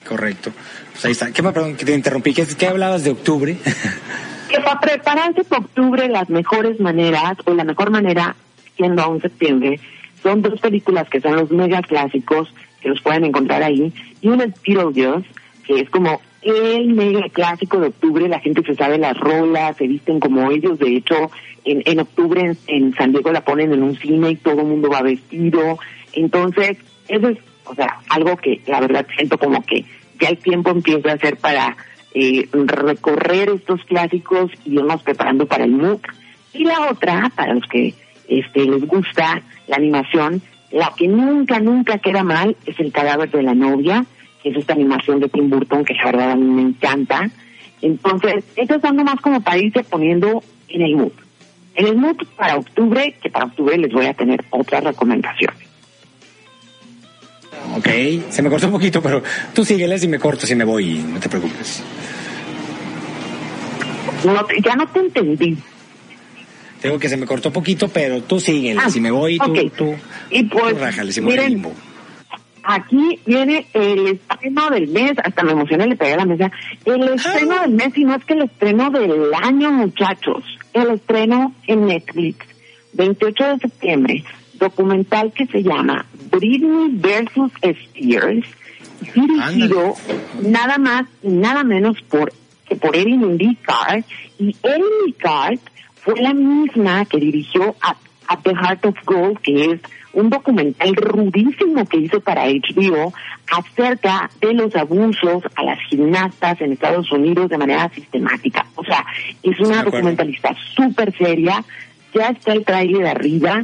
Correcto. 0.08 0.52
Pues 0.92 1.06
ahí 1.06 1.12
está. 1.12 1.32
¿Qué 1.32 1.44
perdón, 1.44 1.76
que 1.76 1.86
te 1.86 1.94
interrumpí? 1.94 2.34
¿Qué, 2.34 2.48
qué 2.58 2.68
hablabas 2.68 3.04
de 3.04 3.12
octubre? 3.12 3.58
que 4.50 4.60
para 4.62 4.80
prepararse 4.80 5.44
para 5.44 5.62
octubre 5.62 6.08
las 6.08 6.30
mejores 6.30 6.80
maneras 6.80 7.38
o 7.46 7.54
la 7.54 7.64
mejor 7.64 7.92
manera 7.92 8.36
siendo 8.78 9.02
aún 9.02 9.22
septiembre 9.22 9.80
son 10.24 10.42
dos 10.42 10.60
películas 10.60 11.10
que 11.10 11.22
son 11.22 11.36
los 11.36 11.52
mega 11.52 11.82
clásicos 11.82 12.54
que 12.82 12.90
los 12.90 13.02
pueden 13.02 13.26
encontrar 13.26 13.64
ahí 13.64 13.94
y 14.22 14.28
una 14.30 14.46
es 14.46 14.54
Beetlejuice 14.62 15.28
que 15.66 15.82
es 15.82 15.90
como 15.90 16.22
el 16.42 16.94
mega 16.94 17.28
clásico 17.30 17.80
de 17.80 17.88
octubre 17.88 18.30
la 18.30 18.40
gente 18.40 18.64
se 18.64 18.76
sabe 18.76 18.98
las 18.98 19.18
rolas 19.18 19.76
se 19.78 19.88
visten 19.88 20.20
como 20.20 20.52
ellos 20.52 20.80
de 20.80 20.96
hecho 20.96 21.30
en, 21.66 21.82
en 21.86 22.00
octubre 22.00 22.56
en, 22.68 22.94
San 22.96 23.12
Diego 23.12 23.32
la 23.32 23.42
ponen 23.42 23.74
en 23.74 23.84
un 23.84 23.98
cine 23.98 24.32
y 24.32 24.36
todo 24.36 24.62
el 24.62 24.68
mundo 24.68 24.90
va 24.90 25.02
vestido 25.02 25.78
entonces 26.14 26.78
eso 27.08 27.30
es 27.30 27.38
o 27.66 27.76
sea 27.76 28.00
algo 28.10 28.38
que 28.38 28.62
la 28.68 28.80
verdad 28.80 29.06
siento 29.16 29.38
como 29.38 29.62
que 29.64 29.84
ya 30.20 30.30
el 30.30 30.38
tiempo 30.38 30.72
empieza 30.72 31.12
a 31.12 31.18
ser 31.18 31.38
para 31.38 31.76
eh, 32.14 32.50
recorrer 32.52 33.50
estos 33.50 33.84
clásicos 33.86 34.52
y 34.66 34.76
irnos 34.76 35.04
preparando 35.04 35.46
para 35.46 35.66
el 35.66 35.72
MOOC. 35.72 36.02
Y 36.54 36.64
la 36.64 36.90
otra, 36.90 37.32
para 37.36 37.54
los 37.54 37.68
que 37.68 37.94
este, 38.28 38.66
les 38.66 38.86
gusta 38.86 39.42
la 39.68 39.76
animación, 39.76 40.42
la 40.72 40.94
que 40.98 41.08
nunca, 41.08 41.60
nunca 41.60 41.98
queda 42.00 42.24
mal 42.24 42.56
es 42.66 42.80
El 42.80 42.92
cadáver 42.92 43.32
de 43.32 43.44
la 43.44 43.54
novia, 43.54 44.06
que 44.44 44.50
es 44.50 44.58
esta 44.58 44.74
animación 44.74 45.20
de 45.20 45.30
Tim 45.30 45.50
Burton 45.50 45.86
que 45.86 45.94
la 45.94 46.06
verdad 46.06 46.32
a 46.32 46.36
mí 46.36 46.46
me 46.46 46.62
encanta. 46.62 47.30
Entonces, 47.82 48.44
esto 48.56 48.76
es 48.76 48.82
dando 48.82 49.04
más 49.04 49.20
como 49.22 49.42
para 49.42 49.58
irse 49.58 49.84
poniendo 49.84 50.44
en 50.68 50.82
el 50.82 50.96
mood. 50.96 51.12
En 51.76 51.88
el 51.88 51.96
mood 51.96 52.18
para 52.36 52.56
octubre, 52.56 53.16
que 53.22 53.30
para 53.30 53.46
octubre 53.46 53.78
les 53.78 53.92
voy 53.92 54.08
a 54.08 54.14
tener 54.14 54.44
otras 54.50 54.84
recomendaciones. 54.84 55.68
ok, 57.76 57.88
se 58.30 58.42
me 58.42 58.50
cortó 58.50 58.68
un 58.68 58.74
poquito, 58.74 59.02
pero 59.02 59.22
tú 59.54 59.64
sígueles 59.64 60.04
y 60.04 60.08
me 60.08 60.20
corto 60.20 60.48
si 60.48 60.56
me 60.56 60.64
voy, 60.64 61.04
no 61.08 61.20
te 61.20 61.30
preocupes. 61.30 61.84
No 64.26 64.46
ya 64.64 64.76
no 64.76 64.88
te 64.88 65.00
entendí. 65.00 65.58
Tengo 66.82 67.00
que 67.00 67.10
se 67.10 67.18
me 67.18 67.26
cortó 67.26 67.52
poquito, 67.52 67.88
pero 67.88 68.22
tú 68.22 68.40
sígueles. 68.40 68.84
Ah, 68.86 68.90
si 68.90 69.02
me 69.02 69.12
voy, 69.12 69.38
tú, 69.40 69.54
tú, 69.76 69.96
Y 70.30 70.44
pues, 70.44 70.74
tú 70.74 70.80
rájale, 70.80 71.12
si 71.12 71.22
miren, 71.22 71.50
limbo. 71.50 71.74
Aquí 72.64 73.20
viene 73.26 73.66
el 73.74 74.08
estreno 74.08 74.70
del 74.70 74.88
mes, 74.90 75.14
hasta 75.24 75.44
me 75.44 75.54
emocioné, 75.54 75.88
le 75.88 75.96
pegué 75.96 76.14
a 76.14 76.18
la 76.18 76.26
mesa. 76.26 76.52
El 76.86 77.04
estreno 77.10 77.62
del 77.62 77.72
mes, 77.72 77.98
y 77.98 78.04
no 78.04 78.16
es 78.16 78.26
que 78.26 78.34
el 78.34 78.42
estreno 78.44 78.92
del 78.92 79.34
año, 79.34 79.72
muchachos. 79.72 80.44
El 80.74 80.90
estreno 80.92 81.56
en 81.66 81.88
Netflix, 81.88 82.46
28 82.94 83.44
de 83.44 83.58
septiembre, 83.60 84.24
documental 84.56 85.32
que 85.32 85.46
se 85.48 85.64
llama 85.64 86.06
Britney 86.30 86.90
versus 86.92 87.52
Spears, 87.62 88.46
dirigido 89.16 89.96
nada 90.42 90.78
más 90.78 91.06
y 91.24 91.30
nada 91.30 91.64
menos 91.64 92.02
por 92.10 92.34
que 92.68 92.76
por 92.76 92.96
Erin 92.96 93.38
Lee 93.38 93.58
Card, 93.62 94.04
y 94.38 94.54
Erin 94.62 94.84
Lee 95.06 95.14
Card 95.14 95.60
fue 96.08 96.22
la 96.22 96.34
misma 96.34 97.04
que 97.04 97.18
dirigió 97.18 97.76
a 97.82 97.98
At 98.30 98.40
the 98.44 98.56
Heart 98.56 98.86
of 98.86 98.96
Gold, 99.06 99.40
que 99.40 99.72
es 99.72 99.82
un 100.14 100.30
documental 100.30 100.96
rudísimo 100.96 101.86
que 101.86 101.98
hizo 101.98 102.22
para 102.22 102.46
HBO 102.46 103.14
acerca 103.52 104.30
de 104.40 104.54
los 104.54 104.74
abusos 104.76 105.44
a 105.56 105.64
las 105.64 105.80
gimnastas 105.90 106.62
en 106.62 106.72
Estados 106.72 107.12
Unidos 107.12 107.50
de 107.50 107.58
manera 107.58 107.90
sistemática. 107.94 108.66
O 108.76 108.86
sea, 108.86 109.06
es 109.44 109.60
una 109.60 109.84
documentalista 109.84 110.56
súper 110.76 111.16
seria. 111.18 111.64
Ya 112.14 112.28
está 112.28 112.54
el 112.54 112.64
tráiler 112.64 113.06
arriba. 113.06 113.64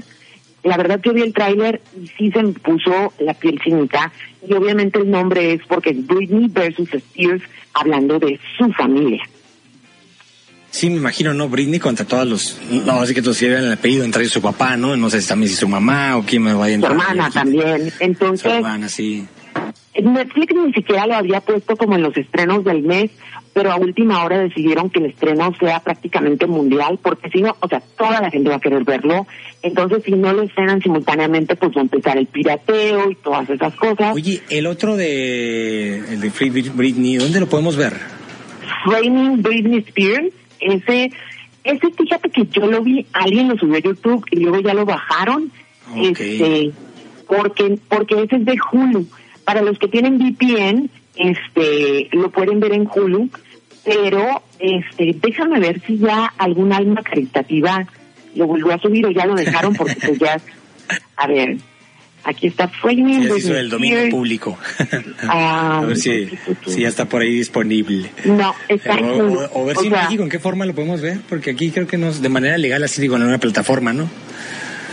La 0.63 0.75
verdad 0.75 0.99
que 0.99 1.11
vi 1.11 1.21
el 1.21 1.33
tráiler 1.33 1.81
y 2.01 2.07
sí 2.07 2.29
se 2.31 2.43
me 2.43 2.51
puso 2.51 3.13
la 3.19 3.33
piel 3.35 3.59
chinita. 3.61 4.11
Y 4.45 4.53
obviamente 4.53 4.99
el 4.99 5.09
nombre 5.09 5.53
es 5.53 5.61
porque 5.65 5.91
es 5.91 6.05
Britney 6.05 6.49
versus 6.49 6.93
Spears 6.93 7.43
hablando 7.73 8.19
de 8.19 8.37
su 8.57 8.71
familia. 8.73 9.23
Sí, 10.73 10.89
me 10.89 10.97
imagino, 10.97 11.35
¿no? 11.35 11.49
Britney 11.49 11.79
contra 11.79 12.03
todos 12.03 12.25
los... 12.25 12.57
No, 12.71 12.93
así 12.93 13.13
que 13.13 13.21
todos 13.21 13.39
llevan 13.39 13.63
el 13.63 13.73
apellido, 13.73 14.05
entre 14.05 14.25
su 14.25 14.41
papá, 14.41 14.75
¿no? 14.75 14.97
No 14.97 15.07
sé 15.11 15.21
si 15.21 15.27
también 15.27 15.47
si 15.51 15.55
su 15.55 15.67
mamá 15.67 16.17
o 16.17 16.23
quién 16.23 16.41
me 16.41 16.55
vaya 16.55 16.71
a 16.71 16.75
entrar. 16.75 16.93
Su 16.93 16.99
hermana 16.99 17.29
también. 17.29 17.93
Entonces... 17.99 18.41
Su 18.41 18.49
hermana, 18.49 18.89
sí. 18.89 19.23
Netflix 20.01 20.55
ni 20.55 20.73
siquiera 20.73 21.05
lo 21.05 21.13
había 21.13 21.41
puesto 21.41 21.77
como 21.77 21.95
en 21.95 22.01
los 22.01 22.17
estrenos 22.17 22.63
del 22.63 22.81
mes, 22.81 23.11
pero 23.53 23.71
a 23.71 23.75
última 23.75 24.23
hora 24.23 24.39
decidieron 24.39 24.89
que 24.89 24.97
el 24.97 25.05
estreno 25.05 25.53
sea 25.59 25.79
prácticamente 25.79 26.47
mundial, 26.47 26.97
porque 27.03 27.29
si 27.29 27.43
no, 27.43 27.55
o 27.59 27.67
sea, 27.67 27.79
toda 27.95 28.19
la 28.19 28.31
gente 28.31 28.49
va 28.49 28.55
a 28.55 28.59
querer 28.59 28.83
verlo. 28.83 29.27
Entonces, 29.61 30.01
si 30.03 30.13
no 30.13 30.33
lo 30.33 30.41
estrenan 30.41 30.81
simultáneamente, 30.81 31.55
pues 31.55 31.71
va 31.77 31.81
a 31.81 31.83
empezar 31.83 32.17
el 32.17 32.25
pirateo 32.25 33.11
y 33.11 33.15
todas 33.15 33.47
esas 33.47 33.75
cosas. 33.75 34.15
Oye, 34.15 34.41
el 34.49 34.65
otro 34.65 34.95
de, 34.95 35.99
el 35.99 36.19
de 36.19 36.31
Free 36.31 36.49
Britney, 36.49 37.17
¿dónde 37.17 37.39
lo 37.39 37.45
podemos 37.45 37.75
ver? 37.75 37.93
Framing 38.85 39.43
Britney 39.43 39.85
Spears 39.87 40.33
ese, 40.59 41.11
ese 41.63 41.91
fíjate 41.91 42.29
que 42.29 42.45
yo 42.47 42.67
lo 42.67 42.81
vi, 42.81 43.05
alguien 43.13 43.49
lo 43.49 43.57
subió 43.57 43.77
a 43.77 43.81
YouTube 43.81 44.25
y 44.31 44.37
luego 44.37 44.59
ya 44.59 44.73
lo 44.73 44.85
bajaron, 44.85 45.51
este, 45.97 46.71
porque, 47.27 47.77
porque 47.89 48.23
ese 48.23 48.37
es 48.37 48.45
de 48.45 48.57
Hulu. 48.71 49.07
Para 49.45 49.61
los 49.61 49.77
que 49.77 49.87
tienen 49.87 50.17
VPN, 50.17 50.89
este, 51.15 52.09
lo 52.11 52.31
pueden 52.31 52.59
ver 52.59 52.73
en 52.73 52.87
Hulu, 52.93 53.29
pero 53.83 54.41
este, 54.59 55.15
déjame 55.21 55.59
ver 55.59 55.81
si 55.81 55.97
ya 55.97 56.33
algún 56.37 56.71
alma 56.71 57.01
caritativa 57.03 57.85
lo 58.35 58.47
volvió 58.47 58.73
a 58.73 58.79
subir 58.79 59.05
o 59.05 59.11
ya 59.11 59.25
lo 59.25 59.35
dejaron 59.35 59.75
porque 59.75 59.95
pues 59.95 60.19
ya, 60.19 60.39
a 61.17 61.27
ver, 61.27 61.57
Aquí 62.25 62.47
está 62.47 62.67
Framing. 62.69 63.29
Sí, 63.39 63.51
el 63.51 63.69
dominio 63.69 64.09
público. 64.09 64.57
Ah, 65.25 65.79
a 65.79 65.85
ver 65.85 65.97
si, 65.97 66.29
si, 66.67 66.81
ya 66.81 66.89
está 66.89 67.05
por 67.05 67.21
ahí 67.21 67.35
disponible. 67.35 68.09
No, 68.25 68.53
está 68.67 68.95
en 68.97 69.05
o, 69.05 69.49
o, 69.53 69.65
ver 69.65 69.77
si 69.77 69.87
en 69.87 69.93
México 69.93 70.23
en 70.23 70.29
qué 70.29 70.39
forma 70.39 70.65
lo 70.65 70.75
podemos 70.75 71.01
ver, 71.01 71.19
porque 71.29 71.51
aquí 71.51 71.71
creo 71.71 71.87
que 71.87 71.97
no 71.97 72.11
de 72.11 72.29
manera 72.29 72.57
legal, 72.57 72.83
así 72.83 73.01
digo, 73.01 73.15
en 73.15 73.23
una 73.23 73.37
plataforma, 73.37 73.93
¿no? 73.93 74.09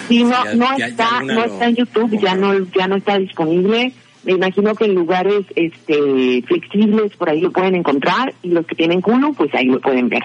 Sí, 0.08 0.22
no, 0.22 0.44
no 0.54 0.76
está, 0.76 1.22
no 1.22 1.44
está 1.44 1.66
en 1.66 1.76
YouTube, 1.76 2.20
ya 2.20 2.34
no, 2.34 2.54
ya 2.76 2.86
no 2.86 2.96
está 2.96 3.18
disponible. 3.18 3.92
Me 4.24 4.32
imagino 4.32 4.74
que 4.74 4.84
en 4.84 4.94
lugares 4.94 5.44
este, 5.56 6.42
flexibles 6.46 7.16
por 7.16 7.30
ahí 7.30 7.40
lo 7.40 7.50
pueden 7.50 7.74
encontrar 7.74 8.34
y 8.42 8.50
los 8.50 8.66
que 8.66 8.74
tienen 8.74 9.00
culo, 9.00 9.32
pues 9.32 9.54
ahí 9.54 9.66
lo 9.66 9.80
pueden 9.80 10.08
ver. 10.08 10.22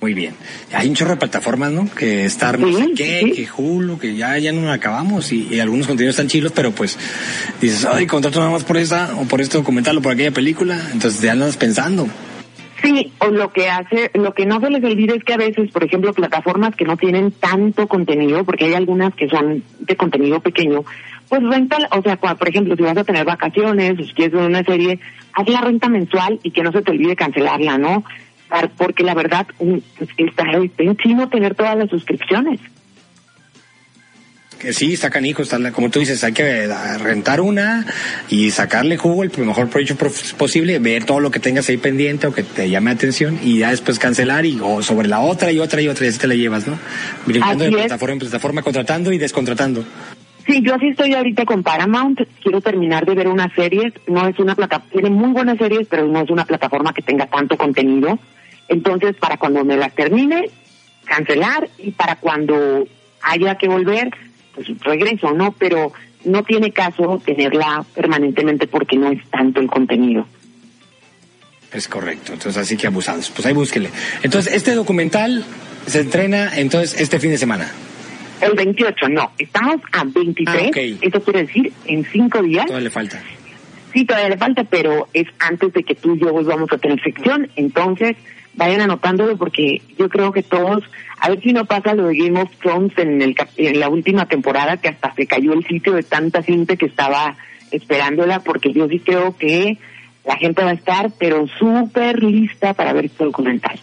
Muy 0.00 0.14
bien. 0.14 0.34
Hay 0.72 0.88
un 0.88 0.94
chorro 0.94 1.10
de 1.10 1.16
plataformas, 1.18 1.72
¿no? 1.72 1.86
Que 1.94 2.24
Star 2.24 2.58
no 2.58 2.72
sé 2.72 2.92
qué, 2.96 3.32
que 3.34 3.48
Hulu, 3.54 3.98
que 3.98 4.16
ya, 4.16 4.38
ya 4.38 4.50
no 4.50 4.72
acabamos 4.72 5.30
y, 5.30 5.60
algunos 5.60 5.86
contenidos 5.86 6.14
están 6.14 6.28
chilos, 6.28 6.52
pero 6.52 6.70
pues 6.70 6.98
dices, 7.60 7.84
ay, 7.84 8.06
contrato 8.06 8.38
nada 8.38 8.50
más 8.50 8.64
por 8.64 8.78
esta 8.78 9.14
o 9.16 9.26
por 9.26 9.42
este 9.42 9.58
documental 9.58 9.98
o 9.98 10.02
por 10.02 10.12
aquella 10.12 10.30
película. 10.30 10.78
Entonces 10.92 11.20
ya 11.20 11.32
andas 11.32 11.58
pensando. 11.58 12.06
Sí, 12.82 13.12
o 13.18 13.26
lo 13.26 13.52
que 13.52 13.68
hace, 13.68 14.10
lo 14.14 14.32
que 14.32 14.46
no 14.46 14.58
se 14.60 14.70
les 14.70 14.82
olvida 14.82 15.14
es 15.14 15.22
que 15.22 15.34
a 15.34 15.36
veces, 15.36 15.70
por 15.70 15.84
ejemplo, 15.84 16.14
plataformas 16.14 16.74
que 16.74 16.86
no 16.86 16.96
tienen 16.96 17.30
tanto 17.30 17.86
contenido, 17.86 18.44
porque 18.44 18.64
hay 18.64 18.74
algunas 18.74 19.14
que 19.14 19.28
son 19.28 19.62
de 19.80 19.96
contenido 19.96 20.40
pequeño, 20.40 20.84
pues 21.28 21.42
renta, 21.42 21.76
o 21.90 22.02
sea, 22.02 22.16
por 22.16 22.48
ejemplo, 22.48 22.74
si 22.76 22.82
vas 22.82 22.96
a 22.96 23.04
tener 23.04 23.26
vacaciones 23.26 23.98
o 23.98 24.02
si 24.02 24.14
quieres 24.14 24.32
ver 24.32 24.48
una 24.48 24.64
serie, 24.64 24.98
haz 25.34 25.48
la 25.48 25.60
renta 25.60 25.90
mensual 25.90 26.40
y 26.42 26.52
que 26.52 26.62
no 26.62 26.72
se 26.72 26.80
te 26.80 26.90
olvide 26.90 27.14
cancelarla, 27.16 27.76
¿no? 27.76 28.02
Porque 28.76 29.02
la 29.02 29.14
verdad 29.14 29.46
está, 30.16 30.44
en 30.78 30.96
chino 30.96 31.28
tener 31.28 31.54
todas 31.54 31.76
las 31.76 31.88
suscripciones. 31.90 32.60
Que 34.58 34.74
sí, 34.74 34.92
está 34.92 35.08
canijo, 35.08 35.40
está, 35.40 35.72
como 35.72 35.88
tú 35.88 36.00
dices, 36.00 36.22
hay 36.22 36.34
que 36.34 36.68
rentar 36.98 37.40
una 37.40 37.86
y 38.28 38.50
sacarle 38.50 38.98
jugo 38.98 39.22
el 39.22 39.32
mejor 39.38 39.70
provecho 39.70 39.96
posible, 40.36 40.78
ver 40.78 41.04
todo 41.04 41.18
lo 41.18 41.30
que 41.30 41.40
tengas 41.40 41.66
ahí 41.70 41.78
pendiente 41.78 42.26
o 42.26 42.34
que 42.34 42.42
te 42.42 42.68
llame 42.68 42.90
atención 42.90 43.38
y 43.42 43.60
ya 43.60 43.70
después 43.70 43.98
cancelar 43.98 44.44
y 44.44 44.58
o 44.62 44.82
sobre 44.82 45.08
la 45.08 45.20
otra 45.20 45.50
y 45.50 45.58
otra 45.58 45.80
y 45.80 45.88
otra 45.88 46.04
y 46.04 46.08
así 46.10 46.18
te 46.18 46.26
la 46.26 46.34
llevas, 46.34 46.66
¿no? 46.66 46.78
Brincando 47.24 47.64
de 47.64 47.70
plataforma 47.70 48.12
en 48.12 48.18
plataforma, 48.18 48.62
contratando 48.62 49.10
y 49.12 49.18
descontratando. 49.18 49.82
Sí, 50.46 50.62
yo 50.62 50.74
así 50.74 50.88
estoy 50.88 51.14
ahorita 51.14 51.44
con 51.44 51.62
Paramount. 51.62 52.20
Quiero 52.42 52.60
terminar 52.60 53.06
de 53.06 53.14
ver 53.14 53.28
unas 53.28 53.52
series. 53.54 53.92
No 54.08 54.26
es 54.26 54.38
una 54.38 54.54
plataforma, 54.54 54.92
tiene 54.92 55.08
muy 55.08 55.30
buenas 55.30 55.58
series, 55.58 55.86
pero 55.88 56.06
no 56.06 56.20
es 56.20 56.28
una 56.28 56.44
plataforma 56.44 56.92
que 56.92 57.02
tenga 57.02 57.26
tanto 57.26 57.56
contenido. 57.56 58.18
Entonces, 58.70 59.16
para 59.16 59.36
cuando 59.36 59.64
me 59.64 59.76
la 59.76 59.90
termine, 59.90 60.48
cancelar 61.04 61.68
y 61.76 61.90
para 61.90 62.16
cuando 62.16 62.86
haya 63.20 63.56
que 63.56 63.68
volver, 63.68 64.10
pues 64.54 64.68
regreso, 64.80 65.32
¿no? 65.32 65.52
Pero 65.58 65.92
no 66.24 66.44
tiene 66.44 66.70
caso 66.70 67.20
tenerla 67.26 67.84
permanentemente 67.94 68.68
porque 68.68 68.96
no 68.96 69.10
es 69.10 69.18
tanto 69.28 69.60
el 69.60 69.66
contenido. 69.66 70.24
Es 71.72 71.88
correcto, 71.88 72.32
entonces 72.32 72.62
así 72.62 72.76
que 72.76 72.86
abusados. 72.86 73.30
Pues 73.30 73.44
ahí 73.46 73.54
búsquele. 73.54 73.90
Entonces, 74.22 74.54
este 74.54 74.74
documental 74.74 75.44
se 75.86 76.00
entrena 76.00 76.56
entonces 76.56 77.00
este 77.00 77.18
fin 77.18 77.30
de 77.30 77.38
semana. 77.38 77.68
El 78.40 78.54
28, 78.54 79.08
no, 79.08 79.32
estamos 79.36 79.80
a 79.92 80.04
23, 80.04 80.70
ah, 80.74 80.98
eso 81.02 81.20
quiere 81.22 81.44
decir 81.44 81.72
en 81.86 82.04
cinco 82.04 82.40
días. 82.40 82.66
Todavía 82.66 82.84
le 82.84 82.90
falta. 82.90 83.20
Sí, 83.92 84.04
todavía 84.04 84.28
le 84.28 84.36
falta, 84.36 84.64
pero 84.64 85.08
es 85.12 85.26
antes 85.38 85.72
de 85.72 85.82
que 85.82 85.94
tú 85.94 86.14
y 86.14 86.20
yo 86.20 86.32
volvamos 86.32 86.72
a 86.72 86.78
tener 86.78 87.02
sección, 87.02 87.50
entonces 87.56 88.16
vayan 88.54 88.80
anotándolo 88.80 89.36
porque 89.36 89.82
yo 89.98 90.08
creo 90.08 90.32
que 90.32 90.42
todos, 90.42 90.84
a 91.18 91.28
ver 91.28 91.40
si 91.40 91.52
no 91.52 91.64
pasa 91.64 91.94
lo 91.94 92.06
de 92.06 92.16
Game 92.16 92.40
of 92.40 92.50
Thrones 92.60 92.92
en, 92.98 93.22
el, 93.22 93.34
en 93.56 93.80
la 93.80 93.88
última 93.88 94.26
temporada 94.26 94.76
que 94.76 94.88
hasta 94.88 95.14
se 95.14 95.26
cayó 95.26 95.52
el 95.52 95.66
sitio 95.66 95.94
de 95.94 96.02
tanta 96.02 96.42
gente 96.42 96.76
que 96.76 96.86
estaba 96.86 97.36
esperándola 97.70 98.40
porque 98.40 98.72
yo 98.72 98.88
sí 98.88 99.00
creo 99.00 99.36
que 99.36 99.78
la 100.24 100.36
gente 100.36 100.62
va 100.62 100.70
a 100.70 100.74
estar 100.74 101.10
pero 101.18 101.46
súper 101.58 102.22
lista 102.22 102.74
para 102.74 102.92
ver 102.92 103.06
este 103.06 103.24
documental. 103.24 103.78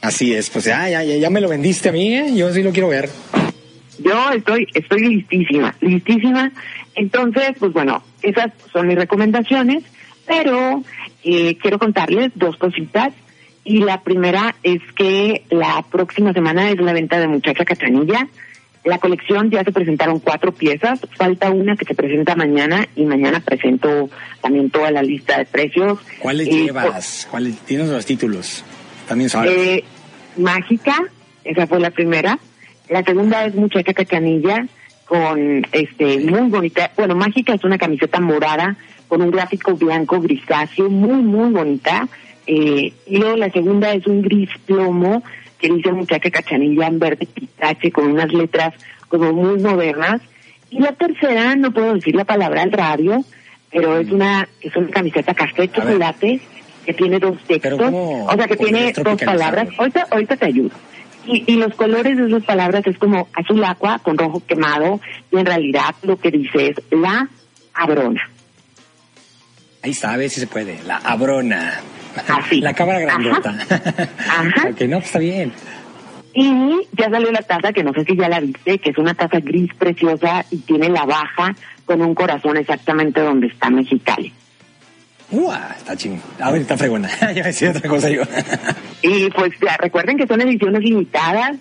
Así 0.00 0.34
es, 0.34 0.50
pues 0.50 0.64
ya, 0.64 0.88
ya, 0.88 1.30
me 1.30 1.40
lo 1.40 1.48
vendiste 1.48 1.88
a 1.88 1.92
mí, 1.92 2.14
¿eh? 2.14 2.34
yo 2.34 2.52
sí 2.52 2.62
lo 2.62 2.72
quiero 2.72 2.88
ver. 2.88 3.08
Yo 3.98 4.30
estoy, 4.30 4.66
estoy 4.74 5.16
listísima, 5.16 5.74
listísima. 5.80 6.52
Entonces, 6.94 7.52
pues 7.58 7.72
bueno, 7.72 8.02
esas 8.22 8.52
son 8.72 8.88
mis 8.88 8.96
recomendaciones, 8.96 9.84
pero 10.26 10.82
eh, 11.24 11.56
quiero 11.58 11.78
contarles 11.78 12.32
dos 12.34 12.56
cositas. 12.56 13.12
Y 13.64 13.78
la 13.78 14.00
primera 14.00 14.56
es 14.64 14.80
que 14.96 15.44
la 15.50 15.84
próxima 15.88 16.32
semana 16.32 16.70
es 16.70 16.80
la 16.80 16.92
venta 16.92 17.20
de 17.20 17.28
Muchacha 17.28 17.64
Catranilla. 17.64 18.28
La 18.84 18.98
colección 18.98 19.50
ya 19.50 19.62
se 19.62 19.70
presentaron 19.70 20.18
cuatro 20.18 20.50
piezas, 20.50 20.98
falta 21.16 21.50
una 21.50 21.76
que 21.76 21.84
se 21.84 21.94
presenta 21.94 22.34
mañana 22.34 22.88
y 22.96 23.04
mañana 23.04 23.38
presento 23.38 24.10
también 24.40 24.70
toda 24.70 24.90
la 24.90 25.02
lista 25.02 25.38
de 25.38 25.44
precios. 25.44 26.00
¿Cuáles 26.18 26.48
eh, 26.48 26.64
llevas? 26.64 27.28
¿Cuáles 27.30 27.56
tienes 27.58 27.88
los 27.88 28.04
títulos? 28.04 28.64
También 29.06 29.30
sabes. 29.30 29.52
Eh, 29.56 29.84
Mágica, 30.36 30.96
esa 31.44 31.68
fue 31.68 31.78
la 31.78 31.92
primera. 31.92 32.40
La 32.88 33.02
segunda 33.02 33.44
es 33.44 33.54
Muchacha 33.54 33.92
Catranilla 33.94 34.66
con 35.06 35.66
este 35.72 36.18
muy 36.20 36.48
bonita, 36.48 36.90
bueno, 36.96 37.14
Mágica 37.14 37.54
es 37.54 37.64
una 37.64 37.78
camiseta 37.78 38.20
morada 38.20 38.76
con 39.08 39.20
un 39.20 39.30
gráfico 39.30 39.74
blanco 39.74 40.20
grisáceo, 40.20 40.88
muy, 40.88 41.22
muy 41.22 41.50
bonita. 41.50 42.08
Eh, 42.46 42.92
y 43.06 43.18
luego 43.18 43.36
la 43.36 43.50
segunda 43.50 43.92
es 43.92 44.06
un 44.06 44.22
gris 44.22 44.48
plomo 44.64 45.22
que 45.58 45.68
dice 45.68 45.92
muchacha 45.92 46.30
cachanilla 46.30 46.86
en 46.86 46.98
verde 46.98 47.26
pistache 47.26 47.92
con 47.92 48.10
unas 48.10 48.32
letras 48.32 48.74
como 49.08 49.32
muy 49.32 49.60
modernas. 49.60 50.22
Y 50.70 50.80
la 50.80 50.92
tercera, 50.92 51.54
no 51.56 51.72
puedo 51.72 51.92
decir 51.94 52.14
la 52.14 52.24
palabra 52.24 52.62
al 52.62 52.72
radio, 52.72 53.22
pero 53.70 53.98
es 53.98 54.10
una 54.10 54.48
es 54.62 54.74
una 54.74 54.88
camiseta 54.88 55.34
café 55.34 55.68
chocolate 55.68 56.40
que 56.86 56.94
tiene 56.94 57.18
dos 57.18 57.38
textos, 57.46 57.92
o 57.92 58.34
sea 58.34 58.48
que 58.48 58.56
tiene 58.56 58.92
dos 58.92 59.22
palabras. 59.22 59.68
Ahorita, 59.76 60.06
ahorita 60.10 60.36
te 60.36 60.46
ayudo. 60.46 60.70
Y, 61.26 61.44
y, 61.46 61.56
los 61.56 61.74
colores 61.74 62.16
de 62.16 62.26
esas 62.26 62.42
palabras 62.44 62.86
es 62.86 62.98
como 62.98 63.28
azul 63.34 63.62
agua 63.62 64.00
con 64.00 64.18
rojo 64.18 64.42
quemado 64.44 65.00
y 65.30 65.38
en 65.38 65.46
realidad 65.46 65.94
lo 66.02 66.16
que 66.16 66.30
dice 66.30 66.70
es 66.70 66.76
la 66.90 67.28
abrona. 67.74 68.28
Ahí 69.82 69.90
está, 69.90 70.12
a 70.12 70.16
ver 70.16 70.30
si 70.30 70.40
se 70.40 70.46
puede. 70.46 70.82
La 70.84 70.96
abrona. 70.96 71.80
Así. 72.28 72.60
La 72.60 72.74
cámara 72.74 73.00
grandota. 73.00 73.50
Ajá. 73.50 74.68
ok, 74.70 74.80
no, 74.82 74.98
está 74.98 75.18
bien. 75.18 75.52
Y 76.34 76.88
ya 76.92 77.10
salió 77.10 77.30
la 77.30 77.42
taza, 77.42 77.72
que 77.72 77.84
no 77.84 77.92
sé 77.92 78.04
si 78.04 78.16
ya 78.16 78.28
la 78.28 78.40
viste, 78.40 78.78
que 78.78 78.90
es 78.90 78.98
una 78.98 79.14
taza 79.14 79.40
gris 79.40 79.72
preciosa 79.74 80.44
y 80.50 80.58
tiene 80.58 80.88
la 80.88 81.04
baja 81.04 81.54
con 81.84 82.00
un 82.00 82.14
corazón 82.14 82.56
exactamente 82.56 83.20
donde 83.20 83.48
está 83.48 83.70
Mexicali. 83.70 84.32
¡Uah! 85.32 85.74
Está 85.76 85.96
ching. 85.96 86.20
A 86.38 86.50
ver, 86.50 86.60
está 86.60 86.76
fregona. 86.76 87.08
ya 87.34 87.42
decía 87.42 87.70
otra 87.70 87.88
cosa 87.88 88.10
yo. 88.10 88.22
y 89.02 89.30
pues 89.30 89.52
ya, 89.60 89.76
recuerden 89.78 90.18
que 90.18 90.26
son 90.26 90.40
ediciones 90.42 90.82
limitadas. 90.82 91.56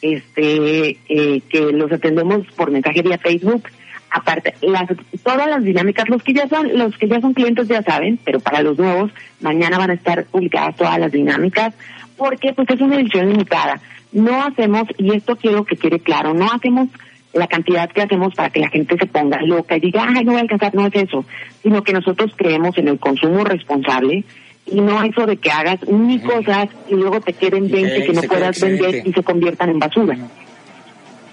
este, 0.00 0.96
eh, 1.08 1.42
que 1.48 1.60
los 1.72 1.90
atendemos 1.90 2.46
por 2.56 2.70
mensajería 2.70 3.18
Facebook. 3.18 3.64
Aparte, 4.10 4.54
las, 4.62 4.86
todas 5.22 5.48
las 5.48 5.62
dinámicas, 5.62 6.08
los 6.08 6.22
que 6.22 6.32
ya 6.32 6.48
son, 6.48 6.78
los 6.78 6.96
que 6.96 7.08
ya 7.08 7.20
son 7.20 7.34
clientes 7.34 7.68
ya 7.68 7.82
saben, 7.82 8.18
pero 8.24 8.40
para 8.40 8.62
los 8.62 8.78
nuevos, 8.78 9.10
mañana 9.40 9.76
van 9.76 9.90
a 9.90 9.94
estar 9.94 10.24
publicadas 10.24 10.76
todas 10.76 10.98
las 10.98 11.12
dinámicas, 11.12 11.74
porque 12.16 12.54
pues 12.54 12.70
es 12.70 12.80
una 12.80 12.96
edición 12.96 13.28
limitada. 13.28 13.80
No 14.12 14.42
hacemos, 14.44 14.84
y 14.96 15.14
esto 15.14 15.36
quiero 15.36 15.64
que 15.64 15.76
quede 15.76 16.00
claro, 16.00 16.32
no 16.32 16.50
hacemos 16.50 16.88
la 17.32 17.46
cantidad 17.46 17.90
que 17.90 18.02
hacemos 18.02 18.34
para 18.34 18.50
que 18.50 18.60
la 18.60 18.68
gente 18.68 18.96
se 18.98 19.06
ponga 19.06 19.40
loca 19.42 19.76
y 19.76 19.80
diga, 19.80 20.06
ay, 20.08 20.24
no 20.24 20.32
voy 20.32 20.38
a 20.38 20.42
alcanzar, 20.42 20.74
no 20.74 20.86
es 20.86 20.94
eso, 20.94 21.24
sino 21.62 21.82
que 21.82 21.92
nosotros 21.92 22.32
creemos 22.36 22.76
en 22.78 22.88
el 22.88 22.98
consumo 22.98 23.44
responsable 23.44 24.24
y 24.66 24.80
no 24.80 25.02
eso 25.02 25.26
de 25.26 25.36
que 25.36 25.50
hagas 25.50 25.86
mil 25.88 26.22
cosas 26.22 26.68
y 26.88 26.94
luego 26.94 27.20
te 27.20 27.32
queden 27.32 27.70
20 27.70 28.04
que 28.04 28.12
no 28.12 28.22
puedas 28.22 28.60
vender 28.60 29.02
y 29.06 29.12
se 29.12 29.22
conviertan 29.22 29.70
en 29.70 29.78
basura. 29.78 30.16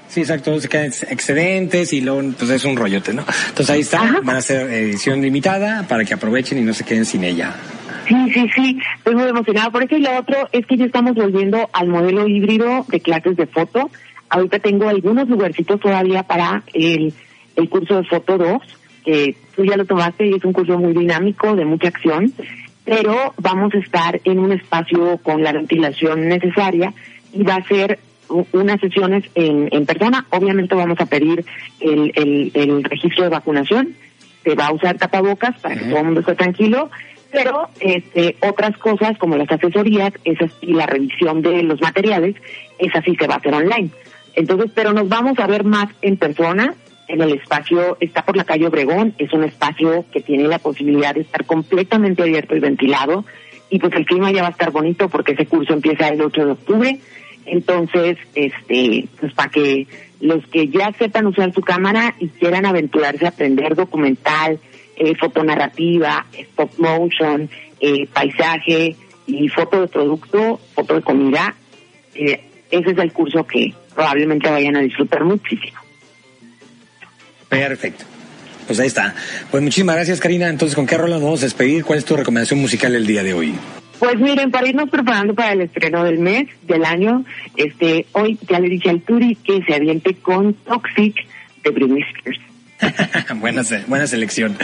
Sí, 0.08 0.22
exacto, 0.22 0.60
se 0.62 0.70
quedan 0.70 0.92
excedentes 1.10 1.92
y 1.92 2.02
luego 2.02 2.22
pues 2.38 2.50
es 2.50 2.64
un 2.64 2.78
rollote, 2.78 3.14
¿no? 3.14 3.25
Entonces 3.50 3.70
ahí 3.70 3.82
está, 3.82 4.22
van 4.24 4.38
a 4.38 4.42
ser 4.42 4.70
edición 4.72 5.22
limitada 5.22 5.86
para 5.88 6.06
que 6.06 6.14
aprovechen 6.14 6.58
y 6.58 6.62
no 6.62 6.74
se 6.74 6.86
queden 6.86 7.06
sin 7.06 7.24
ella. 7.24 7.54
Sí, 8.08 8.16
sí, 8.34 8.50
sí, 8.56 8.80
estoy 8.98 9.16
muy 9.16 9.28
emocionada 9.28 9.72
por 9.72 9.84
eso 9.84 9.98
y 9.98 10.02
lo 10.02 10.18
otro 10.18 10.48
es 10.52 10.66
que 10.68 10.78
ya 10.78 10.86
estamos 10.86 11.16
volviendo 11.16 11.70
al 11.74 11.88
modelo 11.88 12.28
híbrido 12.28 12.86
de 12.88 13.00
clases 13.00 13.36
de 13.36 13.48
foto. 13.48 13.90
Ahorita 14.29 14.60
tengo 14.60 14.88
algunos 14.89 15.27
lugarcitos 15.29 15.79
todavía 15.79 16.24
para 16.24 16.63
el, 16.74 17.13
el 17.55 17.70
curso 17.70 17.98
de 17.98 18.03
foto 18.03 18.38
2, 18.38 18.58
que 19.05 19.36
tú 19.55 19.63
ya 19.63 19.77
lo 19.77 19.86
tomaste 19.86 20.25
y 20.27 20.34
es 20.34 20.44
un 20.44 20.53
curso 20.53 20.77
muy 20.77 20.94
dinámico, 20.94 21.55
de 21.55 21.65
mucha 21.65 21.89
acción, 21.89 22.34
pero 22.84 23.34
vamos 23.38 23.74
a 23.74 23.79
estar 23.79 24.20
en 24.24 24.39
un 24.39 24.51
espacio 24.51 25.17
con 25.17 25.44
la 25.44 25.51
ventilación 25.51 26.27
necesaria 26.27 26.94
y 27.34 27.44
va 27.44 27.55
a 27.55 27.67
ser 27.67 28.00
unas 28.53 28.79
sesiones 28.79 29.24
en, 29.36 29.70
en 29.72 29.86
persona. 29.86 30.25
Obviamente 30.29 30.75
vamos 30.75 31.00
a 31.00 31.05
pedir 31.05 31.46
el, 31.79 32.12
el, 32.15 32.51
el 32.53 32.84
registro 32.84 33.24
de 33.24 33.29
vacunación. 33.29 33.96
Se 34.44 34.55
va 34.55 34.67
a 34.67 34.74
usar 34.74 34.98
tapabocas 34.98 35.60
para 35.60 35.75
que 35.75 35.86
todo 35.86 36.00
el 36.00 36.05
mundo 36.05 36.20
esté 36.22 36.36
tranquilo. 36.36 36.89
Pero 37.32 37.67
este, 37.79 38.38
otras 38.48 38.77
cosas 38.77 39.17
como 39.17 39.36
las 39.36 39.51
asesorías 39.51 40.13
esas, 40.24 40.51
y 40.62 40.74
la 40.74 40.86
revisión 40.86 41.41
de 41.41 41.63
los 41.63 41.82
materiales, 41.82 42.36
esa 42.79 43.01
sí 43.01 43.15
se 43.20 43.27
va 43.27 43.36
a 43.36 43.38
hacer 43.38 43.53
online. 43.53 43.89
Entonces, 44.36 44.72
pero 44.74 44.94
nos 44.94 45.08
vamos 45.10 45.39
a 45.39 45.48
ver 45.48 45.63
más 45.63 45.89
en 46.01 46.18
persona. 46.18 46.75
En 47.08 47.22
el 47.22 47.34
espacio, 47.34 47.98
está 48.00 48.25
por 48.25 48.36
la 48.36 48.46
calle 48.46 48.65
Obregón, 48.65 49.13
es 49.20 49.32
un 49.32 49.44
espacio 49.44 50.06
que 50.12 50.22
tiene 50.22 50.48
la 50.48 50.58
posibilidad 50.58 51.13
de 51.13 51.22
estar 51.22 51.46
completamente 51.46 52.24
abierto 52.24 52.56
y 52.56 52.60
ventilado. 52.60 53.25
Y 53.70 53.77
pues 53.77 53.94
el 53.94 54.06
clima 54.06 54.32
ya 54.32 54.42
va 54.42 54.48
a 54.48 54.51
estar 54.51 54.72
bonito 54.72 55.08
porque 55.08 55.34
ese 55.34 55.46
curso 55.46 55.74
empieza 55.74 56.08
el 56.08 56.22
8 56.22 56.46
de 56.46 56.51
octubre 56.51 57.00
entonces, 57.46 58.18
este, 58.34 59.08
pues 59.20 59.34
para 59.34 59.50
que 59.50 59.88
los 60.20 60.46
que 60.48 60.68
ya 60.68 60.92
sepan 60.94 61.27
usar 61.27 61.54
su 61.54 61.62
cámara 61.62 62.15
y 62.20 62.30
quieran 62.30 62.65
aventurarse 62.65 63.25
a 63.25 63.30
aprender 63.30 63.75
documental, 63.75 64.60
eh, 64.96 65.15
fotonarrativa, 65.15 66.25
stop 66.34 66.72
motion, 66.80 67.50
eh, 67.80 68.08
paisaje 68.12 68.96
y 69.27 69.48
foto 69.50 69.82
de 69.82 69.88
producto, 69.88 70.60
foto 70.74 70.96
de 70.96 71.01
comida, 71.01 71.56
eh, 72.15 72.42
ese 72.72 72.92
es 72.92 72.98
el 72.98 73.13
curso 73.13 73.46
que 73.46 73.74
probablemente 73.96 74.50
vayan 74.50 74.75
a 74.75 74.82
disfrutar 74.82 75.24
muchísimo. 75.24 75.80
Perfecto. 77.50 78.04
Pues 78.68 78.80
ahí 78.80 78.88
está. 78.88 79.14
Pues 79.52 79.64
muchísimas 79.64 79.96
gracias, 79.96 80.20
Karina. 80.20 80.50
Entonces, 80.50 80.75
¿con 80.75 80.88
qué 80.88 80.98
rola 80.98 81.16
nos 81.16 81.24
vamos 81.24 81.42
a 81.42 81.46
despedir? 81.46 81.84
¿Cuál 81.86 82.00
es 82.00 82.06
tu 82.06 82.16
recomendación 82.16 82.60
musical 82.60 82.96
el 82.96 83.06
día 83.06 83.24
de 83.24 83.34
hoy? 83.34 83.56
Pues 84.00 84.20
miren, 84.20 84.52
para 84.52 84.68
irnos 84.68 84.90
preparando 84.90 85.34
para 85.34 85.54
el 85.54 85.62
estreno 85.62 86.04
del 86.04 86.20
mes, 86.20 86.48
del 86.64 86.84
año, 86.84 87.24
este, 87.56 88.06
hoy 88.12 88.38
ya 88.50 88.60
le 88.60 88.70
dije 88.70 88.90
al 88.90 89.02
Turi 89.02 89.36
que 89.36 89.64
se 89.64 89.74
aviente 89.74 90.16
con 90.16 90.54
Toxic 90.54 91.16
de 91.64 91.70
Britney 91.70 92.04
Spears. 92.16 92.40
buena, 93.36 93.61
buena 93.88 94.07
selección. 94.07 94.57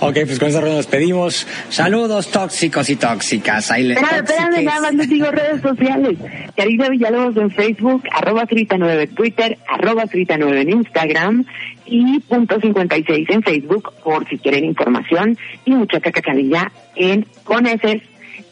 Ok, 0.00 0.14
pues 0.26 0.38
con 0.38 0.48
eso 0.48 0.60
nos 0.60 0.76
despedimos. 0.76 1.46
Saludos 1.68 2.30
tóxicos 2.30 2.88
y 2.90 2.96
tóxicas. 2.96 3.70
Ahí 3.70 3.84
les 3.84 3.98
Espérame, 3.98 4.64
nada 4.64 4.80
más 4.80 4.94
les 4.94 5.08
digo 5.08 5.30
redes 5.30 5.60
sociales. 5.60 6.18
Karina 6.56 6.88
Villalobos 6.88 7.36
en 7.36 7.50
Facebook, 7.50 8.04
arroba 8.12 8.46
Frita9 8.46 9.02
en 9.02 9.14
Twitter, 9.14 9.58
arroba 9.68 10.04
Frita9 10.04 10.60
en 10.60 10.70
Instagram 10.70 11.44
y 11.86 12.20
punto 12.20 12.60
56 12.60 13.28
en 13.30 13.42
Facebook 13.42 13.92
por 14.02 14.28
si 14.28 14.38
quieren 14.38 14.64
información 14.64 15.36
y 15.64 15.72
mucha 15.72 16.00
cacacanilla 16.00 16.72
en 16.96 17.26
Coneces 17.44 18.02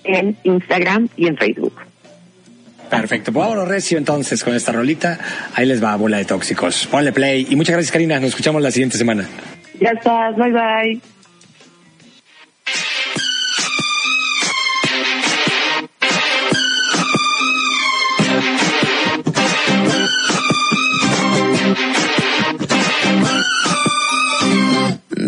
en 0.04 0.36
Instagram 0.44 1.08
y 1.16 1.26
en 1.26 1.36
Facebook. 1.36 1.74
Perfecto, 2.90 3.32
pues 3.32 3.46
vámonos 3.46 3.68
recio 3.68 3.98
entonces 3.98 4.42
con 4.44 4.54
esta 4.54 4.72
rolita. 4.72 5.18
Ahí 5.54 5.66
les 5.66 5.82
va, 5.82 5.96
bola 5.96 6.18
de 6.18 6.24
tóxicos. 6.24 6.86
Ponle 6.86 7.12
play. 7.12 7.46
Y 7.50 7.56
muchas 7.56 7.74
gracias, 7.74 7.92
Karina. 7.92 8.16
Nos 8.20 8.30
escuchamos 8.30 8.62
la 8.62 8.70
siguiente 8.70 8.96
semana. 8.96 9.26
Ya 9.80 9.90
estás, 9.90 10.36
bye 10.36 10.52
bye. 10.52 11.00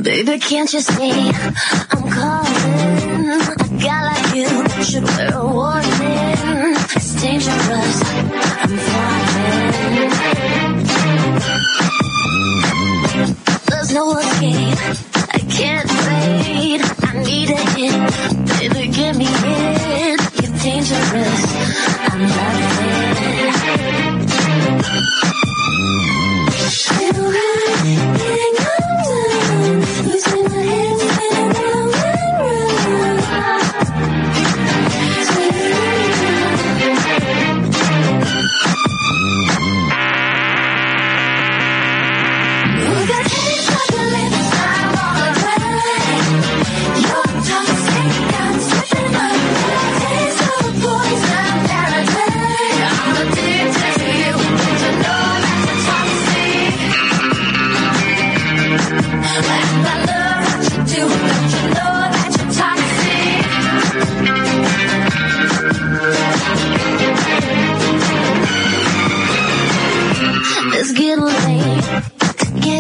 Baby, 0.03 0.39
can't 0.39 0.73
you 0.73 0.81
see 0.81 1.11
I'm 1.91 2.11
calling? 2.11 3.41
A 3.41 3.69
guy 3.83 4.03
like 4.05 4.35
you 4.35 4.85
should 4.85 5.05
wear 5.05 5.35
a 5.35 5.45
warning. 5.45 6.78
dangerous 7.21 8.08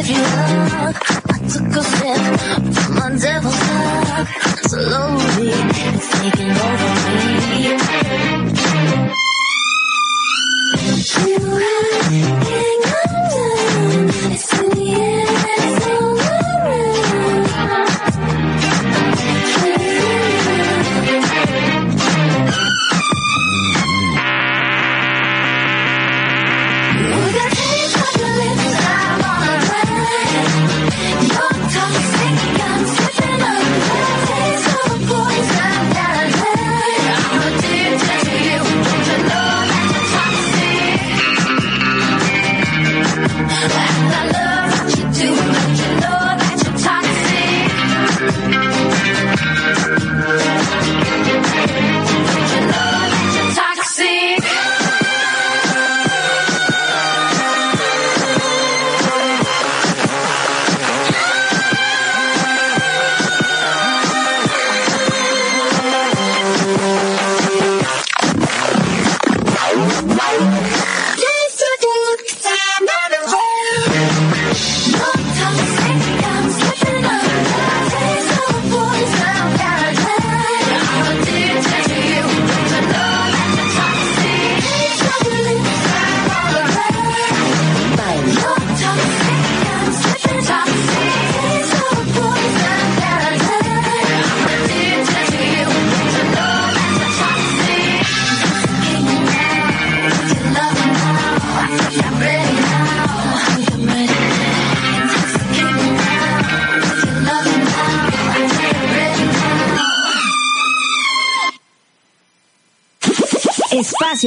you 0.08 0.16
up. 0.16 0.96
I 1.28 1.38
took 1.52 1.68
a 1.68 1.82
sip 1.82 2.22
from 2.74 2.94
my 2.94 3.10
devil's 3.18 3.58
cup. 3.58 4.26
Slowly, 4.68 5.50
it's 5.52 6.08
taking 6.20 6.50
over 6.50 6.90
me. 7.08 7.78
Feel 11.08 11.44
right 11.50 12.67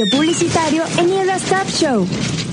publicitario 0.00 0.84
en 0.96 1.06
Nieblas 1.06 1.42
Top 1.42 1.68
Show. 1.68 2.51